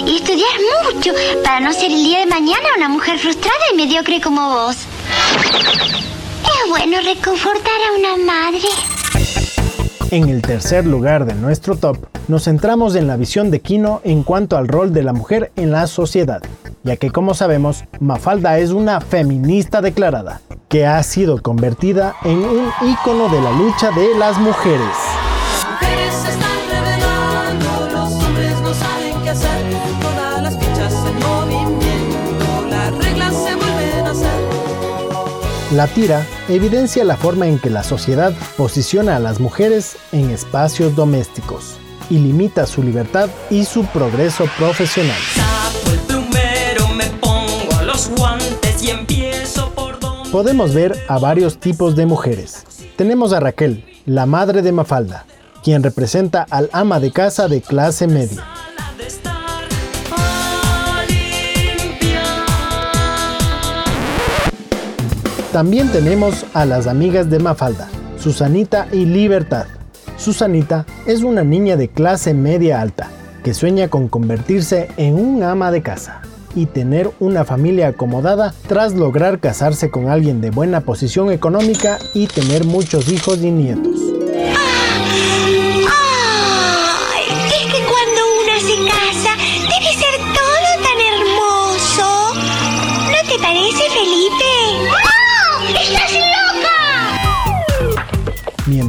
y 0.06 0.18
estudiar 0.18 0.52
mucho 0.94 1.14
para 1.46 1.62
no 1.62 1.72
ser 1.72 1.92
el 1.94 2.04
día 2.04 2.20
de 2.20 2.26
mañana 2.26 2.68
una 2.76 2.90
mujer 2.90 3.18
frustrada 3.20 3.56
y 3.72 3.78
mediocre 3.78 4.20
como 4.20 4.50
vos. 4.50 4.76
Es 6.44 6.70
bueno 6.70 6.98
reconfortar 7.06 7.72
a 7.88 7.98
una 7.98 8.26
madre. 8.26 8.68
En 10.12 10.28
el 10.28 10.42
tercer 10.42 10.86
lugar 10.86 11.24
de 11.26 11.36
nuestro 11.36 11.78
top, 11.78 12.08
nos 12.28 12.44
centramos 12.44 12.96
en 12.96 13.08
la 13.08 13.16
visión 13.16 13.50
de 13.50 13.62
Kino 13.62 14.02
en 14.04 14.24
cuanto 14.24 14.58
al 14.58 14.68
rol 14.68 14.92
de 14.92 15.04
la 15.04 15.14
mujer 15.14 15.54
en 15.56 15.72
la 15.72 15.88
sociedad, 15.88 16.42
ya 16.84 16.98
que 16.98 17.12
como 17.12 17.34
sabemos, 17.34 17.86
Mafalda 18.02 18.60
es 18.60 18.72
una 18.72 19.00
feminista 19.00 19.82
declarada, 19.82 20.42
que 20.68 20.86
ha 20.86 21.02
sido 21.02 21.42
convertida 21.42 22.18
en 22.26 22.40
un 22.40 22.70
ícono 22.86 23.30
de 23.30 23.42
la 23.42 23.52
lucha 23.52 23.92
de 23.92 24.18
las 24.18 24.38
mujeres. 24.38 25.09
La 35.72 35.86
tira 35.86 36.26
evidencia 36.48 37.04
la 37.04 37.16
forma 37.16 37.46
en 37.46 37.60
que 37.60 37.70
la 37.70 37.84
sociedad 37.84 38.34
posiciona 38.58 39.16
a 39.16 39.20
las 39.20 39.40
mujeres 39.40 39.98
en 40.12 40.32
espacios 40.32 40.96
domésticos 40.96 41.78
y 42.10 42.18
limita 42.18 42.66
su 42.66 42.82
libertad 42.82 43.30
y 43.52 43.66
su 43.66 43.86
progreso 43.86 44.46
profesional. 44.58 45.16
Podemos 50.32 50.74
ver 50.74 50.98
a 51.08 51.20
varios 51.20 51.60
tipos 51.60 51.96
de 51.96 52.08
mujeres. 52.08 52.64
Tenemos 52.96 53.32
a 53.32 53.40
Raquel, 53.40 53.86
la 54.08 54.26
madre 54.26 54.64
de 54.64 54.72
Mafalda, 54.72 55.28
quien 55.64 55.84
representa 55.84 56.48
al 56.50 56.72
ama 56.74 57.00
de 57.00 57.12
casa 57.12 57.48
de 57.48 57.62
clase 57.62 58.08
media. 58.08 58.44
También 65.52 65.92
tenemos 65.92 66.46
a 66.54 66.64
las 66.66 66.86
amigas 66.86 67.28
de 67.32 67.40
Mafalda, 67.40 67.88
Susanita 68.20 68.88
y 68.92 69.06
Libertad. 69.06 69.66
Susanita 70.16 70.86
es 71.08 71.24
una 71.24 71.44
niña 71.44 71.76
de 71.76 71.88
clase 71.88 72.36
media 72.36 72.82
alta 72.82 73.10
que 73.44 73.56
sueña 73.56 73.88
con 73.88 74.10
convertirse 74.10 74.90
en 74.98 75.16
un 75.16 75.42
ama 75.42 75.72
de 75.72 75.82
casa 75.82 76.22
y 76.54 76.68
tener 76.68 77.10
una 77.20 77.46
familia 77.46 77.88
acomodada 77.88 78.54
tras 78.68 78.94
lograr 78.94 79.40
casarse 79.40 79.90
con 79.90 80.08
alguien 80.08 80.40
de 80.40 80.52
buena 80.52 80.82
posición 80.82 81.32
económica 81.32 81.98
y 82.14 82.28
tener 82.28 82.66
muchos 82.66 83.12
hijos 83.12 83.40
y 83.40 83.50
nietos. 83.50 84.19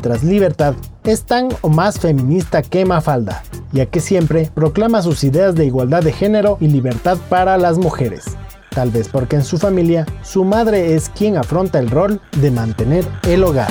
Mientras 0.02 0.24
Libertad 0.24 0.76
es 1.04 1.24
tan 1.24 1.50
o 1.60 1.68
más 1.68 2.00
feminista 2.00 2.62
que 2.62 2.86
Mafalda, 2.86 3.42
ya 3.70 3.84
que 3.84 4.00
siempre 4.00 4.50
proclama 4.54 5.02
sus 5.02 5.22
ideas 5.24 5.54
de 5.54 5.66
igualdad 5.66 6.02
de 6.02 6.10
género 6.10 6.56
y 6.58 6.68
libertad 6.68 7.18
para 7.28 7.58
las 7.58 7.76
mujeres. 7.76 8.24
Tal 8.70 8.90
vez 8.90 9.10
porque 9.10 9.36
en 9.36 9.44
su 9.44 9.58
familia 9.58 10.06
su 10.22 10.42
madre 10.42 10.94
es 10.94 11.10
quien 11.10 11.36
afronta 11.36 11.78
el 11.78 11.90
rol 11.90 12.18
de 12.40 12.50
mantener 12.50 13.04
el 13.24 13.44
hogar. 13.44 13.70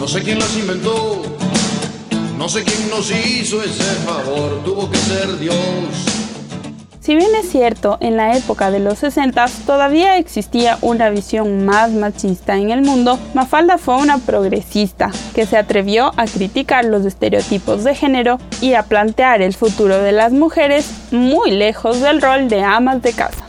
No 0.00 0.08
sé 0.08 0.24
quién 0.24 0.40
las 0.40 0.56
inventó, 0.56 1.22
no 2.36 2.48
sé 2.48 2.64
quién 2.64 2.90
nos 2.90 3.12
hizo 3.12 3.62
ese 3.62 3.84
favor, 4.04 4.60
tuvo 4.64 4.90
que 4.90 4.98
ser 4.98 5.38
Dios. 5.38 6.15
Si 7.06 7.14
bien 7.14 7.36
es 7.36 7.48
cierto, 7.48 7.98
en 8.00 8.16
la 8.16 8.36
época 8.36 8.72
de 8.72 8.80
los 8.80 8.98
60 8.98 9.46
todavía 9.64 10.18
existía 10.18 10.76
una 10.80 11.08
visión 11.08 11.64
más 11.64 11.92
machista 11.92 12.56
en 12.56 12.72
el 12.72 12.82
mundo, 12.82 13.16
Mafalda 13.32 13.78
fue 13.78 13.94
una 13.94 14.18
progresista 14.18 15.12
que 15.32 15.46
se 15.46 15.56
atrevió 15.56 16.10
a 16.16 16.26
criticar 16.26 16.84
los 16.84 17.06
estereotipos 17.06 17.84
de 17.84 17.94
género 17.94 18.40
y 18.60 18.74
a 18.74 18.82
plantear 18.82 19.40
el 19.40 19.54
futuro 19.54 20.02
de 20.02 20.10
las 20.10 20.32
mujeres 20.32 20.90
muy 21.12 21.52
lejos 21.52 22.00
del 22.00 22.20
rol 22.20 22.48
de 22.48 22.64
amas 22.64 23.00
de 23.02 23.12
casa. 23.12 23.44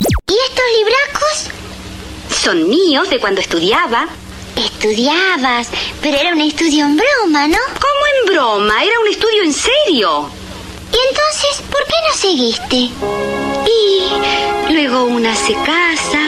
¿Y 0.00 0.34
estos 0.48 0.64
libracos? 0.76 1.50
Son 2.42 2.68
míos 2.68 3.08
de 3.08 3.20
cuando 3.20 3.40
estudiaba. 3.40 4.08
Estudiabas, 4.56 5.68
pero 6.02 6.16
era 6.16 6.32
un 6.32 6.40
estudio 6.40 6.86
en 6.86 6.96
broma, 6.96 7.46
¿no? 7.46 7.58
¿Cómo 7.66 8.02
en 8.18 8.32
broma? 8.34 8.82
Era 8.82 8.98
un 9.00 9.12
estudio 9.12 9.44
en 9.44 9.52
serio. 9.52 10.39
¿Y 10.92 10.98
entonces 11.08 11.62
por 11.70 11.84
qué 11.84 11.94
no 12.08 12.14
seguiste? 12.14 12.76
Y 13.66 14.72
luego 14.72 15.04
una 15.04 15.34
se 15.34 15.54
casa. 15.54 16.18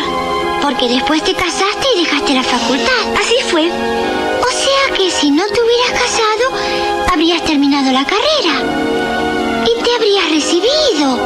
Porque 0.63 0.89
después 0.89 1.23
te 1.25 1.35
casaste 1.35 1.87
y 1.97 2.05
dejaste 2.05 2.35
la 2.35 2.43
facultad. 2.45 3.15
Así 3.21 3.35
fue. 3.51 3.69
O 3.69 4.51
sea 4.51 4.97
que 4.97 5.11
si 5.11 5.31
no 5.31 5.45
te 5.47 5.61
hubieras 5.61 5.91
casado, 5.91 7.13
habrías 7.13 7.43
terminado 7.45 7.91
la 7.91 8.05
carrera. 8.05 9.65
Y 9.65 9.83
te 9.83 9.91
habrías 9.97 10.31
recibido. 10.31 11.19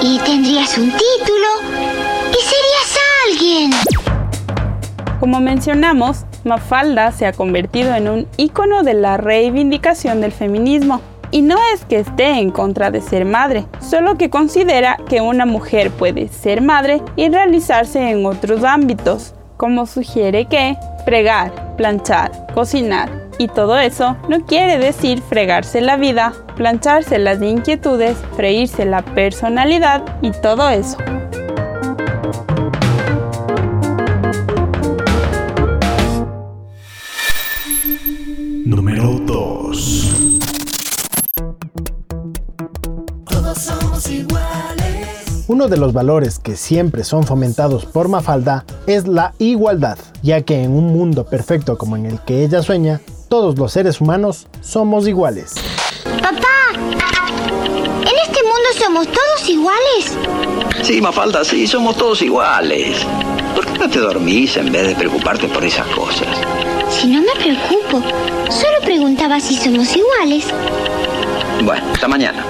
Y 0.00 0.18
tendrías 0.20 0.78
un 0.78 0.90
título. 0.90 1.48
Y 2.30 2.42
serías 2.42 2.98
alguien. 3.28 3.70
Como 5.20 5.40
mencionamos, 5.40 6.24
Mafalda 6.44 7.12
se 7.12 7.26
ha 7.26 7.32
convertido 7.32 7.94
en 7.94 8.08
un 8.08 8.28
ícono 8.36 8.82
de 8.82 8.94
la 8.94 9.16
reivindicación 9.16 10.20
del 10.20 10.32
feminismo. 10.32 11.00
Y 11.34 11.42
no 11.42 11.56
es 11.74 11.84
que 11.84 11.98
esté 11.98 12.38
en 12.38 12.52
contra 12.52 12.92
de 12.92 13.00
ser 13.00 13.24
madre, 13.24 13.66
solo 13.80 14.16
que 14.16 14.30
considera 14.30 14.98
que 15.08 15.20
una 15.20 15.46
mujer 15.46 15.90
puede 15.90 16.28
ser 16.28 16.62
madre 16.62 17.02
y 17.16 17.28
realizarse 17.28 18.08
en 18.08 18.24
otros 18.24 18.62
ámbitos, 18.62 19.34
como 19.56 19.86
sugiere 19.86 20.44
que 20.44 20.76
fregar, 21.04 21.74
planchar, 21.76 22.46
cocinar 22.54 23.10
y 23.36 23.48
todo 23.48 23.76
eso 23.80 24.16
no 24.28 24.46
quiere 24.46 24.78
decir 24.78 25.22
fregarse 25.22 25.80
la 25.80 25.96
vida, 25.96 26.32
plancharse 26.54 27.18
las 27.18 27.42
inquietudes, 27.42 28.16
freírse 28.36 28.84
la 28.84 29.02
personalidad 29.02 30.04
y 30.22 30.30
todo 30.30 30.68
eso. 30.68 30.98
Número 38.64 39.23
Uno 45.54 45.68
de 45.68 45.76
los 45.76 45.92
valores 45.92 46.40
que 46.40 46.56
siempre 46.56 47.04
son 47.04 47.22
fomentados 47.22 47.84
por 47.84 48.08
Mafalda 48.08 48.64
es 48.88 49.06
la 49.06 49.34
igualdad, 49.38 49.96
ya 50.20 50.42
que 50.42 50.64
en 50.64 50.72
un 50.72 50.88
mundo 50.88 51.26
perfecto 51.26 51.78
como 51.78 51.94
en 51.94 52.06
el 52.06 52.18
que 52.18 52.42
ella 52.42 52.60
sueña, 52.60 53.00
todos 53.28 53.56
los 53.56 53.70
seres 53.70 54.00
humanos 54.00 54.48
somos 54.62 55.06
iguales. 55.06 55.54
Papá, 56.20 56.72
¿en 56.74 58.16
este 58.26 58.42
mundo 58.42 58.68
somos 58.76 59.06
todos 59.06 59.48
iguales? 59.48 60.18
Sí, 60.82 61.00
Mafalda, 61.00 61.44
sí, 61.44 61.68
somos 61.68 61.96
todos 61.96 62.20
iguales. 62.22 63.06
¿Por 63.54 63.64
qué 63.64 63.78
no 63.78 63.88
te 63.88 64.00
dormís 64.00 64.56
en 64.56 64.72
vez 64.72 64.88
de 64.88 64.96
preocuparte 64.96 65.46
por 65.46 65.64
esas 65.64 65.86
cosas? 65.94 66.36
Si 66.90 67.06
no 67.06 67.20
me 67.20 67.40
preocupo, 67.40 68.02
solo 68.50 68.80
preguntaba 68.82 69.38
si 69.38 69.54
somos 69.54 69.86
iguales. 69.94 70.46
Bueno, 71.62 71.84
hasta 71.92 72.08
mañana. 72.08 72.44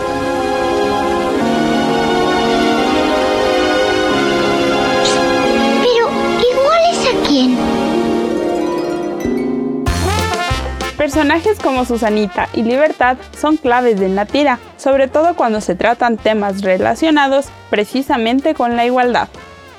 Personajes 10.97 11.59
como 11.59 11.85
Susanita 11.85 12.49
y 12.55 12.63
Libertad 12.63 13.17
son 13.37 13.57
claves 13.57 14.01
en 14.01 14.15
la 14.15 14.25
tira, 14.25 14.61
sobre 14.77 15.09
todo 15.09 15.35
cuando 15.35 15.61
se 15.61 15.75
tratan 15.75 16.17
temas 16.17 16.63
relacionados 16.63 17.47
precisamente 17.71 18.55
con 18.55 18.77
la 18.77 18.87
igualdad. 18.87 19.29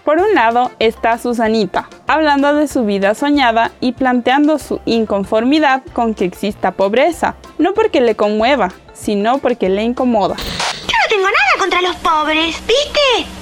Por 0.03 0.19
un 0.19 0.35
lado 0.35 0.71
está 0.79 1.17
Susanita, 1.17 1.89
hablando 2.07 2.53
de 2.53 2.67
su 2.67 2.83
vida 2.83 3.15
soñada 3.15 3.71
y 3.79 3.93
planteando 3.93 4.59
su 4.59 4.81
inconformidad 4.85 5.81
con 5.93 6.13
que 6.13 6.25
exista 6.25 6.71
pobreza, 6.71 7.35
no 7.57 7.73
porque 7.73 8.01
le 8.01 8.15
conmueva, 8.15 8.71
sino 8.93 9.37
porque 9.37 9.69
le 9.69 9.81
incomoda. 9.83 10.35
Yo 10.35 10.93
no 11.01 11.09
tengo 11.09 11.23
nada 11.23 11.57
contra 11.57 11.81
los 11.81 11.95
pobres, 11.95 12.61
¿viste? 12.67 13.34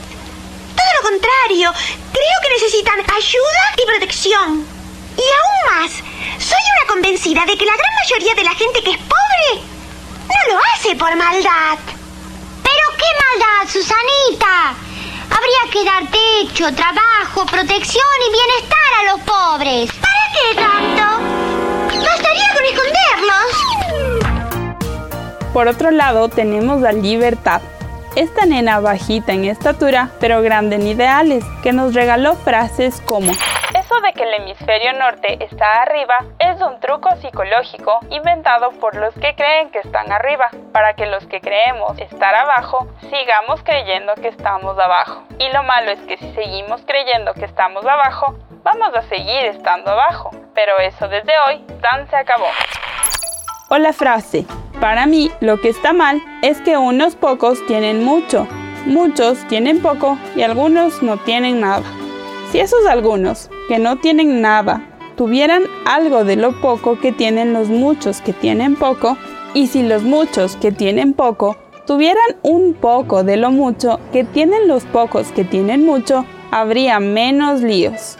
Contrario, 1.04 1.70
creo 2.13 2.38
que 2.42 2.50
necesitan 2.50 3.00
ayuda 3.00 3.63
y 3.78 3.86
protección. 3.86 4.66
Y 5.18 5.26
aún 5.38 5.60
más, 5.70 5.92
soy 6.39 6.63
una 6.76 6.88
convencida 6.88 7.46
de 7.46 7.58
que 7.58 7.66
la 7.66 7.76
gran 7.76 7.94
mayoría 8.02 8.34
de 8.36 8.44
la 8.44 8.56
gente 8.56 8.82
que 8.82 8.92
es 8.92 8.98
pobre 8.98 9.62
no 10.30 10.54
lo 10.54 10.60
hace 10.74 10.96
por 10.96 11.13
maldad. 11.18 11.78
¿Pero 12.63 12.84
qué 12.98 13.10
maldad, 13.24 13.68
Susanita? 13.70 14.76
Habría 15.30 15.63
que 15.74 15.84
dar 15.84 16.04
techo, 16.10 16.74
trabajo, 16.74 17.46
protección 17.48 18.16
y 18.26 18.32
bienestar 18.32 18.92
a 19.00 19.04
los 19.12 19.20
pobres. 19.22 19.92
¿Para 20.00 20.24
qué 20.34 20.56
tanto? 20.56 21.04
Bastaría 22.02 22.50
con 22.54 22.63
esconderlos. 22.66 23.52
Por 25.52 25.68
otro 25.68 25.92
lado 25.92 26.30
tenemos 26.30 26.84
a 26.84 26.94
Libertad, 26.94 27.62
esta 28.15 28.45
nena 28.45 28.80
bajita 28.80 29.34
en 29.34 29.45
estatura, 29.45 30.10
pero 30.19 30.41
grande 30.41 30.76
en 30.76 30.88
ideales, 30.88 31.43
que 31.62 31.73
nos 31.73 31.93
regaló 31.93 32.36
frases 32.36 33.02
como 33.02 33.32
eso 33.73 33.99
de 34.02 34.13
que 34.13 34.23
el 34.23 34.34
hemisferio 34.36 34.93
norte 34.93 35.43
está 35.43 35.82
arriba 35.82 36.15
es 36.38 36.62
un 36.62 36.80
truco 36.80 37.10
psicológico 37.17 37.99
inventado 38.12 38.71
por 38.80 38.95
los 38.95 39.13
que 39.15 39.34
creen 39.36 39.71
que 39.71 39.80
están 39.80 40.12
arriba, 40.12 40.49
para 40.71 40.93
que 40.93 41.08
los 41.08 41.26
que 41.26 41.41
creemos 41.41 41.97
estar 41.97 42.36
abajo 42.36 42.88
sigamos 43.10 43.63
creyendo 43.63 44.13
que 44.15 44.28
estamos 44.28 44.78
abajo. 44.78 45.23
Y 45.39 45.52
lo 45.52 45.63
malo 45.63 45.91
es 45.91 45.99
que 46.02 46.17
si 46.17 46.32
seguimos 46.34 46.82
creyendo 46.86 47.34
que 47.34 47.45
estamos 47.45 47.84
abajo, 47.86 48.36
vamos 48.63 48.95
a 48.95 49.02
seguir 49.10 49.45
estando 49.45 49.91
abajo. 49.91 50.32
Pero 50.54 50.78
eso 50.80 51.08
desde 51.08 51.34
hoy, 51.47 51.65
tan 51.82 52.08
se 52.10 52.15
acabó. 52.15 52.47
O 53.69 53.93
frase, 53.93 54.45
para 54.84 55.06
mí 55.06 55.32
lo 55.39 55.62
que 55.62 55.69
está 55.69 55.93
mal 55.93 56.22
es 56.41 56.60
que 56.60 56.78
unos 56.78 57.15
pocos 57.15 57.65
tienen 57.67 58.04
mucho, 58.04 58.46
muchos 58.86 59.48
tienen 59.48 59.82
poco 59.82 60.17
y 60.36 60.41
algunos 60.41 61.02
no 61.02 61.15
tienen 61.15 61.62
nada. 61.62 61.84
Si 62.52 62.60
esos 62.60 62.86
algunos, 62.86 63.50
que 63.69 63.80
no 63.80 64.00
tienen 64.00 64.41
nada, 64.41 64.86
tuvieran 65.15 65.63
algo 65.86 66.26
de 66.26 66.36
lo 66.36 66.60
poco 66.60 67.00
que 67.00 67.13
tienen 67.13 67.54
los 67.54 67.69
muchos 67.69 68.19
que 68.19 68.34
tienen 68.34 68.76
poco, 68.76 69.15
y 69.54 69.67
si 69.67 69.84
los 69.84 70.04
muchos 70.04 70.58
que 70.58 70.74
tienen 70.74 71.13
poco 71.13 71.56
tuvieran 71.88 72.36
un 72.41 72.74
poco 72.74 73.24
de 73.24 73.38
lo 73.38 73.52
mucho 73.52 74.02
que 74.12 74.26
tienen 74.26 74.67
los 74.67 74.84
pocos 74.84 75.32
que 75.32 75.46
tienen 75.46 75.86
mucho, 75.86 76.26
habría 76.52 77.00
menos 77.00 77.62
líos. 77.62 78.17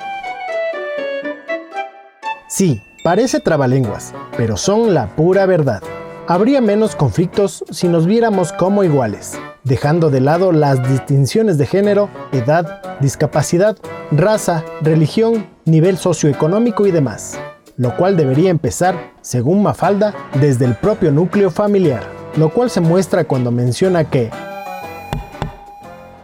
Sí, 2.47 2.82
parece 3.04 3.41
trabalenguas, 3.41 4.13
pero 4.38 4.56
son 4.56 4.93
la 4.93 5.08
pura 5.08 5.45
verdad. 5.45 5.84
Habría 6.25 6.62
menos 6.62 6.95
conflictos 6.95 7.65
si 7.69 7.89
nos 7.89 8.05
viéramos 8.05 8.53
como 8.53 8.86
iguales, 8.86 9.38
dejando 9.65 10.09
de 10.09 10.21
lado 10.21 10.53
las 10.53 10.88
distinciones 10.88 11.57
de 11.57 11.65
género, 11.65 12.09
edad, 12.31 12.81
discapacidad, 13.01 13.75
raza, 14.09 14.63
religión, 14.79 15.49
nivel 15.65 15.97
socioeconómico 15.97 16.88
y 16.88 16.91
demás, 16.91 17.38
lo 17.75 17.97
cual 17.97 18.15
debería 18.15 18.51
empezar, 18.51 19.12
según 19.19 19.63
Mafalda, 19.63 20.13
desde 20.36 20.63
el 20.63 20.75
propio 20.75 21.12
núcleo 21.12 21.51
familiar, 21.51 22.03
lo 22.38 22.49
cual 22.51 22.69
se 22.69 22.79
muestra 22.79 23.25
cuando 23.25 23.51
menciona 23.51 24.09
que 24.09 24.31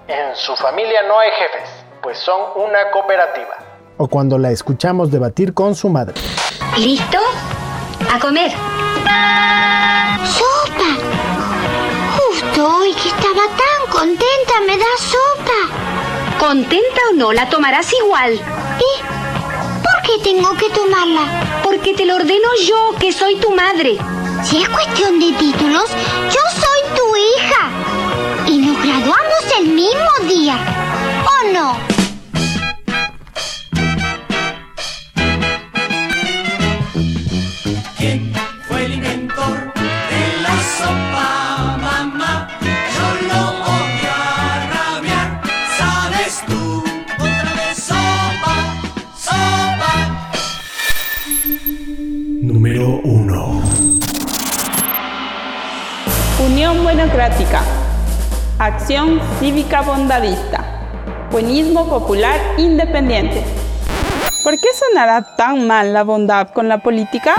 en 0.07 0.35
su 0.35 0.55
familia 0.55 1.01
no 1.09 1.19
hay 1.19 1.29
jefes, 1.31 1.69
pues 2.01 2.17
son 2.19 2.39
una 2.55 2.89
cooperativa, 2.93 3.57
o 3.97 4.07
cuando 4.07 4.37
la 4.37 4.51
escuchamos 4.51 5.11
debatir 5.11 5.53
con 5.53 5.75
su 5.75 5.89
madre. 5.89 6.15
¿Listo? 6.77 7.17
A 8.13 8.17
comer. 8.17 8.51
¡Sopa! 10.37 10.91
Justo 12.17 12.77
hoy 12.77 12.93
que 12.93 13.09
estaba 13.09 13.45
tan 13.61 13.91
contenta 13.91 14.53
me 14.65 14.77
da 14.77 14.85
sopa. 14.97 16.39
¿Contenta 16.39 17.01
o 17.11 17.15
no? 17.15 17.33
La 17.33 17.49
tomarás 17.49 17.91
igual. 17.93 18.33
¿Y 18.33 18.91
por 19.83 20.01
qué 20.03 20.23
tengo 20.23 20.55
que 20.55 20.69
tomarla? 20.69 21.61
Porque 21.63 21.93
te 21.93 22.05
lo 22.05 22.15
ordeno 22.15 22.49
yo, 22.65 22.95
que 22.99 23.11
soy 23.11 23.35
tu 23.35 23.51
madre. 23.51 23.97
Si 24.43 24.61
es 24.61 24.69
cuestión 24.69 25.19
de 25.19 25.33
títulos, 25.33 25.89
yo 26.25 26.41
soy 26.61 26.97
tu 26.97 27.15
hija. 27.15 27.69
Y 28.47 28.57
nos 28.59 28.81
graduamos 28.81 29.43
el 29.59 29.67
mismo 29.67 30.11
día. 30.27 30.68
Unión 57.09 57.29
Buenocrática. 57.29 57.61
Acción 58.59 59.19
Cívica 59.39 59.81
Bondadista. 59.81 60.63
Buenismo 61.31 61.87
Popular 61.87 62.39
Independiente. 62.57 63.43
¿Por 64.43 64.53
qué 64.53 64.67
sonará 64.73 65.35
tan 65.35 65.67
mal 65.67 65.93
la 65.93 66.03
bondad 66.03 66.49
con 66.49 66.67
la 66.67 66.79
política? 66.79 67.35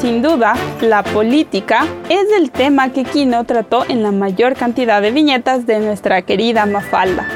Sin 0.00 0.22
duda, 0.22 0.54
la 0.80 1.02
política 1.02 1.86
es 2.08 2.26
el 2.36 2.50
tema 2.50 2.90
que 2.90 3.04
Kino 3.04 3.44
trató 3.44 3.84
en 3.88 4.02
la 4.02 4.12
mayor 4.12 4.54
cantidad 4.54 5.00
de 5.00 5.10
viñetas 5.10 5.66
de 5.66 5.80
nuestra 5.80 6.22
querida 6.22 6.66
Mafalda. 6.66 7.26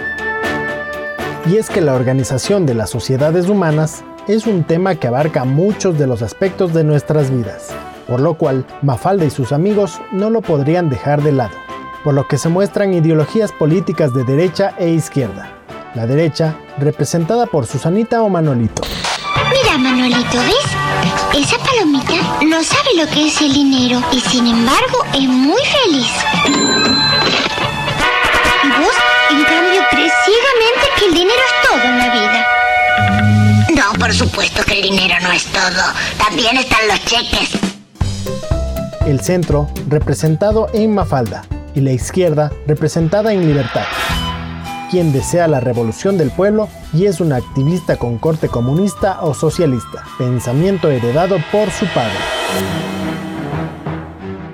Y 1.50 1.56
es 1.56 1.70
que 1.70 1.80
la 1.80 1.94
organización 1.94 2.66
de 2.66 2.74
las 2.74 2.90
sociedades 2.90 3.48
humanas 3.48 4.02
es 4.28 4.46
un 4.46 4.64
tema 4.64 4.96
que 4.96 5.06
abarca 5.06 5.44
muchos 5.44 5.98
de 5.98 6.06
los 6.06 6.22
aspectos 6.22 6.74
de 6.74 6.84
nuestras 6.84 7.30
vidas, 7.30 7.68
por 8.06 8.20
lo 8.20 8.34
cual 8.34 8.66
Mafalda 8.82 9.24
y 9.24 9.30
sus 9.30 9.52
amigos 9.52 10.00
no 10.12 10.30
lo 10.30 10.42
podrían 10.42 10.88
dejar 10.88 11.22
de 11.22 11.32
lado, 11.32 11.56
por 12.04 12.14
lo 12.14 12.26
que 12.28 12.38
se 12.38 12.48
muestran 12.48 12.94
ideologías 12.94 13.52
políticas 13.52 14.14
de 14.14 14.24
derecha 14.24 14.74
e 14.78 14.88
izquierda. 14.90 15.52
La 15.94 16.06
derecha, 16.06 16.56
representada 16.78 17.46
por 17.46 17.66
Susanita 17.66 18.22
o 18.22 18.28
Manolito. 18.28 18.82
Mira, 19.50 19.78
Manuelito, 19.78 20.38
¿ves? 20.38 20.76
Esa 21.34 21.58
palomita 21.58 22.14
no 22.44 22.62
sabe 22.62 22.94
lo 22.96 23.06
que 23.08 23.28
es 23.28 23.40
el 23.40 23.52
dinero 23.52 24.02
y 24.12 24.20
sin 24.20 24.46
embargo 24.46 25.04
es 25.14 25.22
muy 25.22 25.62
feliz. 25.64 26.10
Y 28.64 28.68
vos, 28.68 28.96
en 29.30 29.44
cambio, 29.44 29.82
crees 29.90 30.12
ciegamente 30.24 30.88
que 30.98 31.04
el 31.06 31.14
dinero 31.14 31.40
es 31.46 31.68
todo 31.68 31.82
en 31.82 31.98
la 31.98 32.10
vida. 32.10 32.46
No, 33.76 33.98
por 33.98 34.12
supuesto 34.12 34.62
que 34.64 34.80
el 34.80 34.82
dinero 34.82 35.14
no 35.22 35.30
es 35.32 35.44
todo. 35.46 35.82
También 36.18 36.56
están 36.56 36.88
los 36.88 37.04
cheques. 37.04 37.75
El 39.06 39.20
centro, 39.20 39.68
representado 39.88 40.66
en 40.72 40.92
Mafalda, 40.92 41.44
y 41.76 41.80
la 41.80 41.92
izquierda, 41.92 42.50
representada 42.66 43.32
en 43.32 43.46
Libertad, 43.46 43.84
quien 44.90 45.12
desea 45.12 45.46
la 45.46 45.60
revolución 45.60 46.18
del 46.18 46.32
pueblo 46.32 46.68
y 46.92 47.06
es 47.06 47.20
una 47.20 47.36
activista 47.36 47.98
con 47.98 48.18
corte 48.18 48.48
comunista 48.48 49.18
o 49.20 49.32
socialista, 49.32 50.02
pensamiento 50.18 50.90
heredado 50.90 51.36
por 51.52 51.70
su 51.70 51.86
padre. 51.86 52.18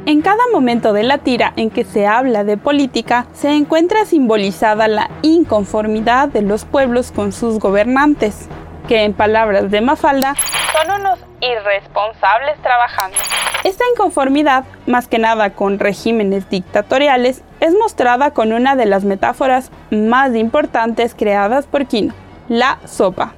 En 0.05 0.21
cada 0.21 0.43
momento 0.53 0.93
de 0.93 1.05
la 1.05 1.17
tira 1.17 1.55
en 1.57 1.71
que 1.71 1.85
se 1.85 2.07
habla 2.07 2.45
de 2.45 2.59
política, 2.59 3.25
se 3.33 3.57
encuentra 3.57 4.05
simbolizada 4.05 4.87
la 4.87 5.09
inconformidad 5.23 6.29
de 6.29 6.43
los 6.43 6.67
pueblos 6.67 7.11
con 7.11 7.33
sus 7.33 7.59
gobernantes, 7.59 8.49
que 8.87 9.05
en 9.05 9.15
palabras 9.15 9.71
de 9.71 9.81
Mafalda 9.81 10.35
son 10.75 11.01
unos 11.01 11.19
irresponsables 11.41 12.61
trabajando. 12.61 13.17
Esta 13.65 13.85
inconformidad, 13.95 14.65
más 14.89 15.07
que 15.07 15.21
nada 15.21 15.51
con 15.51 15.79
regímenes 15.79 16.51
dictatoriales, 16.51 17.45
es 17.61 17.73
mostrada 17.79 18.33
con 18.33 18.53
una 18.53 18.75
de 18.75 18.87
las 18.87 19.05
metáforas 19.05 19.71
más 19.93 20.35
importantes 20.35 21.15
creadas 21.15 21.69
por 21.69 21.87
Kino, 21.87 22.13
la 22.49 22.79
sopa. 22.87 23.35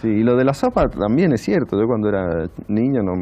Sí, 0.00 0.08
y 0.08 0.22
lo 0.22 0.34
de 0.34 0.44
la 0.44 0.54
sopa 0.54 0.84
también 0.88 1.32
es 1.34 1.42
cierto. 1.42 1.78
Yo 1.78 1.86
cuando 1.86 2.08
era 2.08 2.46
niño 2.68 3.02
no 3.02 3.12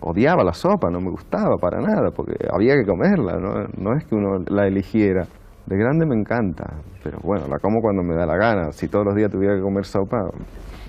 odiaba 0.00 0.44
la 0.44 0.52
sopa, 0.52 0.90
no 0.90 1.00
me 1.00 1.10
gustaba 1.10 1.56
para 1.60 1.80
nada, 1.80 2.10
porque 2.14 2.34
había 2.52 2.74
que 2.76 2.84
comerla, 2.84 3.38
no, 3.40 3.66
no 3.76 3.96
es 3.96 4.04
que 4.04 4.14
uno 4.14 4.44
la 4.46 4.68
eligiera. 4.68 5.24
De 5.66 5.76
grande 5.76 6.06
me 6.06 6.14
encanta, 6.14 6.64
pero 7.02 7.18
bueno, 7.24 7.48
la 7.48 7.58
como 7.58 7.80
cuando 7.80 8.04
me 8.04 8.14
da 8.14 8.26
la 8.26 8.36
gana. 8.36 8.70
Si 8.70 8.86
todos 8.86 9.06
los 9.06 9.16
días 9.16 9.28
tuviera 9.28 9.56
que 9.56 9.62
comer 9.62 9.84
sopa. 9.84 10.18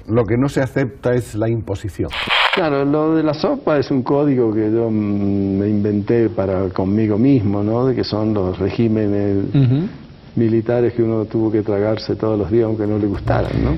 Lo 0.08 0.24
que 0.24 0.38
no 0.38 0.48
se 0.48 0.62
acepta 0.62 1.14
es 1.14 1.34
la 1.34 1.50
imposición. 1.50 2.10
Claro, 2.58 2.86
lo 2.86 3.14
de 3.14 3.22
la 3.22 3.36
sopa 3.36 3.78
es 3.78 3.92
un 3.92 4.02
código 4.02 4.52
que 4.52 4.72
yo 4.72 4.90
mm, 4.90 5.60
me 5.60 5.70
inventé 5.70 6.28
para 6.28 6.70
conmigo 6.70 7.16
mismo, 7.16 7.62
¿no? 7.62 7.86
De 7.86 7.94
que 7.94 8.04
son 8.04 8.34
los 8.34 8.58
regímenes 8.58 9.46
militares 10.36 10.94
que 10.94 11.04
uno 11.04 11.26
tuvo 11.26 11.52
que 11.52 11.62
tragarse 11.62 12.16
todos 12.16 12.36
los 12.36 12.50
días 12.50 12.66
aunque 12.66 12.88
no 12.88 12.98
le 12.98 13.06
gustaran, 13.06 13.52
¿no? 13.64 13.78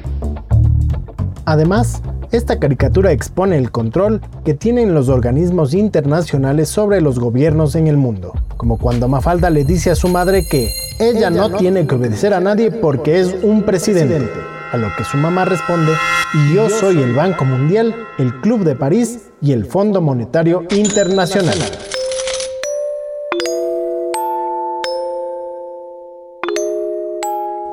Además, 1.43 2.01
esta 2.31 2.57
caricatura 2.57 3.11
expone 3.11 3.57
el 3.57 3.69
control 3.69 4.21
que 4.45 4.53
tienen 4.53 4.93
los 4.93 5.09
organismos 5.09 5.73
internacionales 5.73 6.69
sobre 6.69 7.01
los 7.01 7.19
gobiernos 7.19 7.75
en 7.75 7.87
el 7.87 7.97
mundo, 7.97 8.31
como 8.55 8.77
cuando 8.77 9.09
Mafalda 9.09 9.49
le 9.49 9.65
dice 9.65 9.91
a 9.91 9.95
su 9.95 10.07
madre 10.07 10.47
que 10.49 10.69
ella, 11.01 11.29
no, 11.29 11.49
tiene 11.49 11.85
que 11.85 11.95
obedecer 11.95 12.33
a 12.33 12.39
nadie 12.39 12.71
porque 12.71 13.19
es 13.19 13.35
un 13.43 13.63
presidente, 13.63 14.29
a 14.71 14.77
lo 14.77 14.87
que 14.95 15.03
su 15.03 15.17
mamá 15.17 15.45
responde, 15.45 15.93
y 16.33 16.53
yo 16.53 16.69
soy 16.69 17.01
el 17.01 17.13
Banco 17.13 17.45
Mundial, 17.45 17.95
el 18.17 18.33
Club 18.41 18.63
de 18.63 18.75
París 18.75 19.29
y 19.41 19.51
el 19.51 19.65
Fondo 19.65 20.01
Monetario 20.01 20.63
Internacional. 20.71 21.57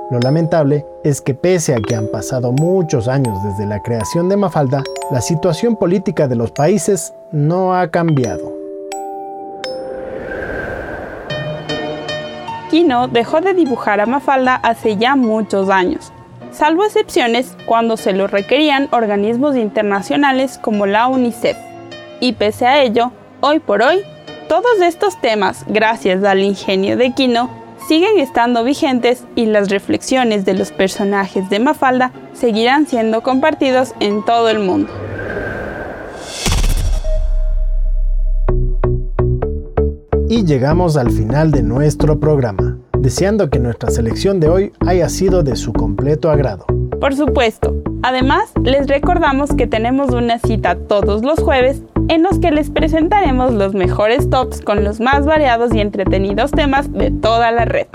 Lo 0.09 0.21
lamentable 0.21 0.87
es 1.03 1.21
que 1.21 1.35
pese 1.35 1.75
a 1.75 1.81
que 1.81 1.97
han 1.97 2.07
pasado 2.07 2.53
muchos 2.53 3.09
años 3.09 3.37
desde 3.43 3.67
la 3.67 3.83
creación 3.83 4.29
de 4.29 4.37
Mafalda, 4.37 4.85
la 5.11 5.21
situación 5.21 5.77
política 5.77 6.29
de 6.29 6.37
los 6.37 6.53
países 6.53 7.13
no 7.33 7.75
ha 7.75 7.89
cambiado. 7.91 8.55
Kino 12.71 13.09
dejó 13.09 13.41
de 13.41 13.55
dibujar 13.55 14.01
a 14.01 14.07
Mafalda 14.07 14.55
hace 14.57 14.97
ya 14.97 15.17
muchos 15.17 15.71
años, 15.71 16.13
salvo 16.57 16.85
excepciones 16.85 17.55
cuando 17.67 17.97
se 17.97 18.15
lo 18.15 18.27
requerían 18.27 18.89
organismos 18.91 19.57
internacionales 19.57 20.59
como 20.59 20.87
la 20.87 21.07
UNICEF. 21.07 21.57
Y 22.21 22.33
pese 22.33 22.67
a 22.67 22.83
ello, 22.83 23.13
hoy 23.41 23.59
por 23.59 23.83
hoy, 23.83 24.01
todos 24.49 24.81
estos 24.83 25.21
temas, 25.21 25.65
gracias 25.69 26.25
al 26.25 26.41
ingenio 26.41 26.97
de 26.97 27.13
Kino, 27.13 27.51
siguen 27.87 28.19
estando 28.19 28.65
vigentes 28.65 29.25
y 29.35 29.47
las 29.47 29.69
reflexiones 29.69 30.47
de 30.47 30.55
los 30.55 30.73
personajes 30.73 31.51
de 31.51 31.61
Mafalda 31.61 32.13
seguirán 32.33 32.87
siendo 32.87 33.23
compartidos 33.23 33.95
en 34.01 34.25
todo 34.25 34.49
el 34.49 34.61
mundo. 34.61 34.91
Y 40.29 40.45
llegamos 40.45 40.97
al 40.97 41.11
final 41.11 41.51
de 41.51 41.63
nuestro 41.63 42.19
programa, 42.19 42.79
deseando 43.07 43.51
que 43.51 43.61
nuestra 43.61 43.89
selección 43.93 44.41
de 44.41 44.49
hoy 44.49 44.73
haya 44.85 45.09
sido 45.09 45.45
de 45.45 45.55
su 45.55 45.73
completo 45.73 46.29
agrado. 46.29 46.67
Por 47.01 47.15
supuesto. 47.15 47.73
Además, 48.03 48.51
les 48.65 48.89
recordamos 48.89 49.55
que 49.55 49.69
tenemos 49.69 50.11
una 50.11 50.41
cita 50.41 50.75
todos 50.75 51.23
los 51.23 51.39
jueves 51.39 51.83
en 52.09 52.25
los 52.25 52.41
que 52.41 52.51
les 52.51 52.69
presentaremos 52.69 53.55
los 53.55 53.75
mejores 53.75 54.29
tops 54.29 54.61
con 54.61 54.83
los 54.83 54.99
más 54.99 55.25
variados 55.25 55.73
y 55.73 55.79
entretenidos 55.79 56.51
temas 56.51 56.93
de 56.93 57.13
toda 57.13 57.53
la 57.53 57.65
red. 57.65 57.87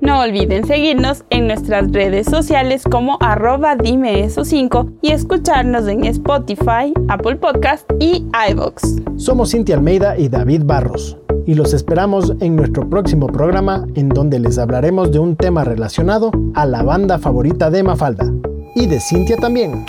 No 0.00 0.22
olviden 0.22 0.66
seguirnos 0.66 1.22
en 1.30 1.46
nuestras 1.46 1.92
redes 1.92 2.26
sociales 2.26 2.82
como 2.82 3.16
arroba 3.20 3.76
dime 3.76 4.24
eso 4.24 4.44
5 4.44 4.90
y 5.02 5.12
escucharnos 5.12 5.86
en 5.86 6.02
Spotify, 6.04 6.92
Apple 7.06 7.36
Podcast 7.36 7.88
y 8.00 8.26
iVoox. 8.50 8.82
Somos 9.18 9.52
Cintia 9.52 9.76
Almeida 9.76 10.18
y 10.18 10.28
David 10.28 10.62
Barros 10.64 11.16
y 11.48 11.54
los 11.54 11.72
esperamos 11.72 12.34
en 12.40 12.56
nuestro 12.56 12.90
próximo 12.90 13.26
programa 13.26 13.86
en 13.94 14.10
donde 14.10 14.38
les 14.38 14.58
hablaremos 14.58 15.10
de 15.10 15.18
un 15.18 15.34
tema 15.34 15.64
relacionado 15.64 16.30
a 16.54 16.66
la 16.66 16.82
banda 16.82 17.18
favorita 17.18 17.70
de 17.70 17.82
Mafalda 17.82 18.30
y 18.74 18.86
de 18.86 19.00
Cintia 19.00 19.38
también. 19.38 19.86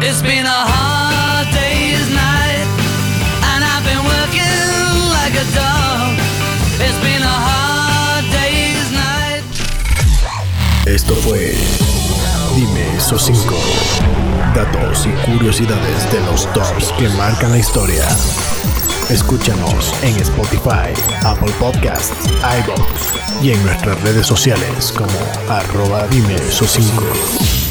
It's 0.00 0.22
been 0.22 0.46
a 0.46 0.64
hard 0.64 1.46
day's 1.52 2.08
night, 2.08 2.66
and 3.52 3.62
I've 3.62 3.84
been 3.84 4.02
working 4.02 4.48
like 5.12 5.36
a 5.36 5.44
dog. 5.54 6.16
It's 6.80 6.98
been 7.04 7.22
a 7.22 7.36
hard 7.36 8.24
day's 8.32 8.90
night. 8.92 9.44
Esto 10.86 11.14
fue 11.16 11.54
Dime 12.56 12.96
esos 12.96 13.22
5 13.22 13.54
datos 14.54 15.06
y 15.06 15.30
curiosidades 15.30 16.10
de 16.10 16.20
los 16.30 16.50
tops 16.54 16.92
que 16.98 17.10
marcan 17.10 17.52
la 17.52 17.58
historia. 17.58 18.06
Escúchanos 19.12 19.92
en 20.02 20.16
Spotify, 20.22 20.94
Apple 21.22 21.52
Podcasts, 21.60 22.14
iVoox 22.64 23.42
y 23.44 23.50
en 23.50 23.62
nuestras 23.62 24.00
redes 24.00 24.26
sociales 24.26 24.90
como 24.90 25.52
arroba 25.52 26.06
dime 26.08 26.34
esos 26.36 26.70
5. 26.70 27.61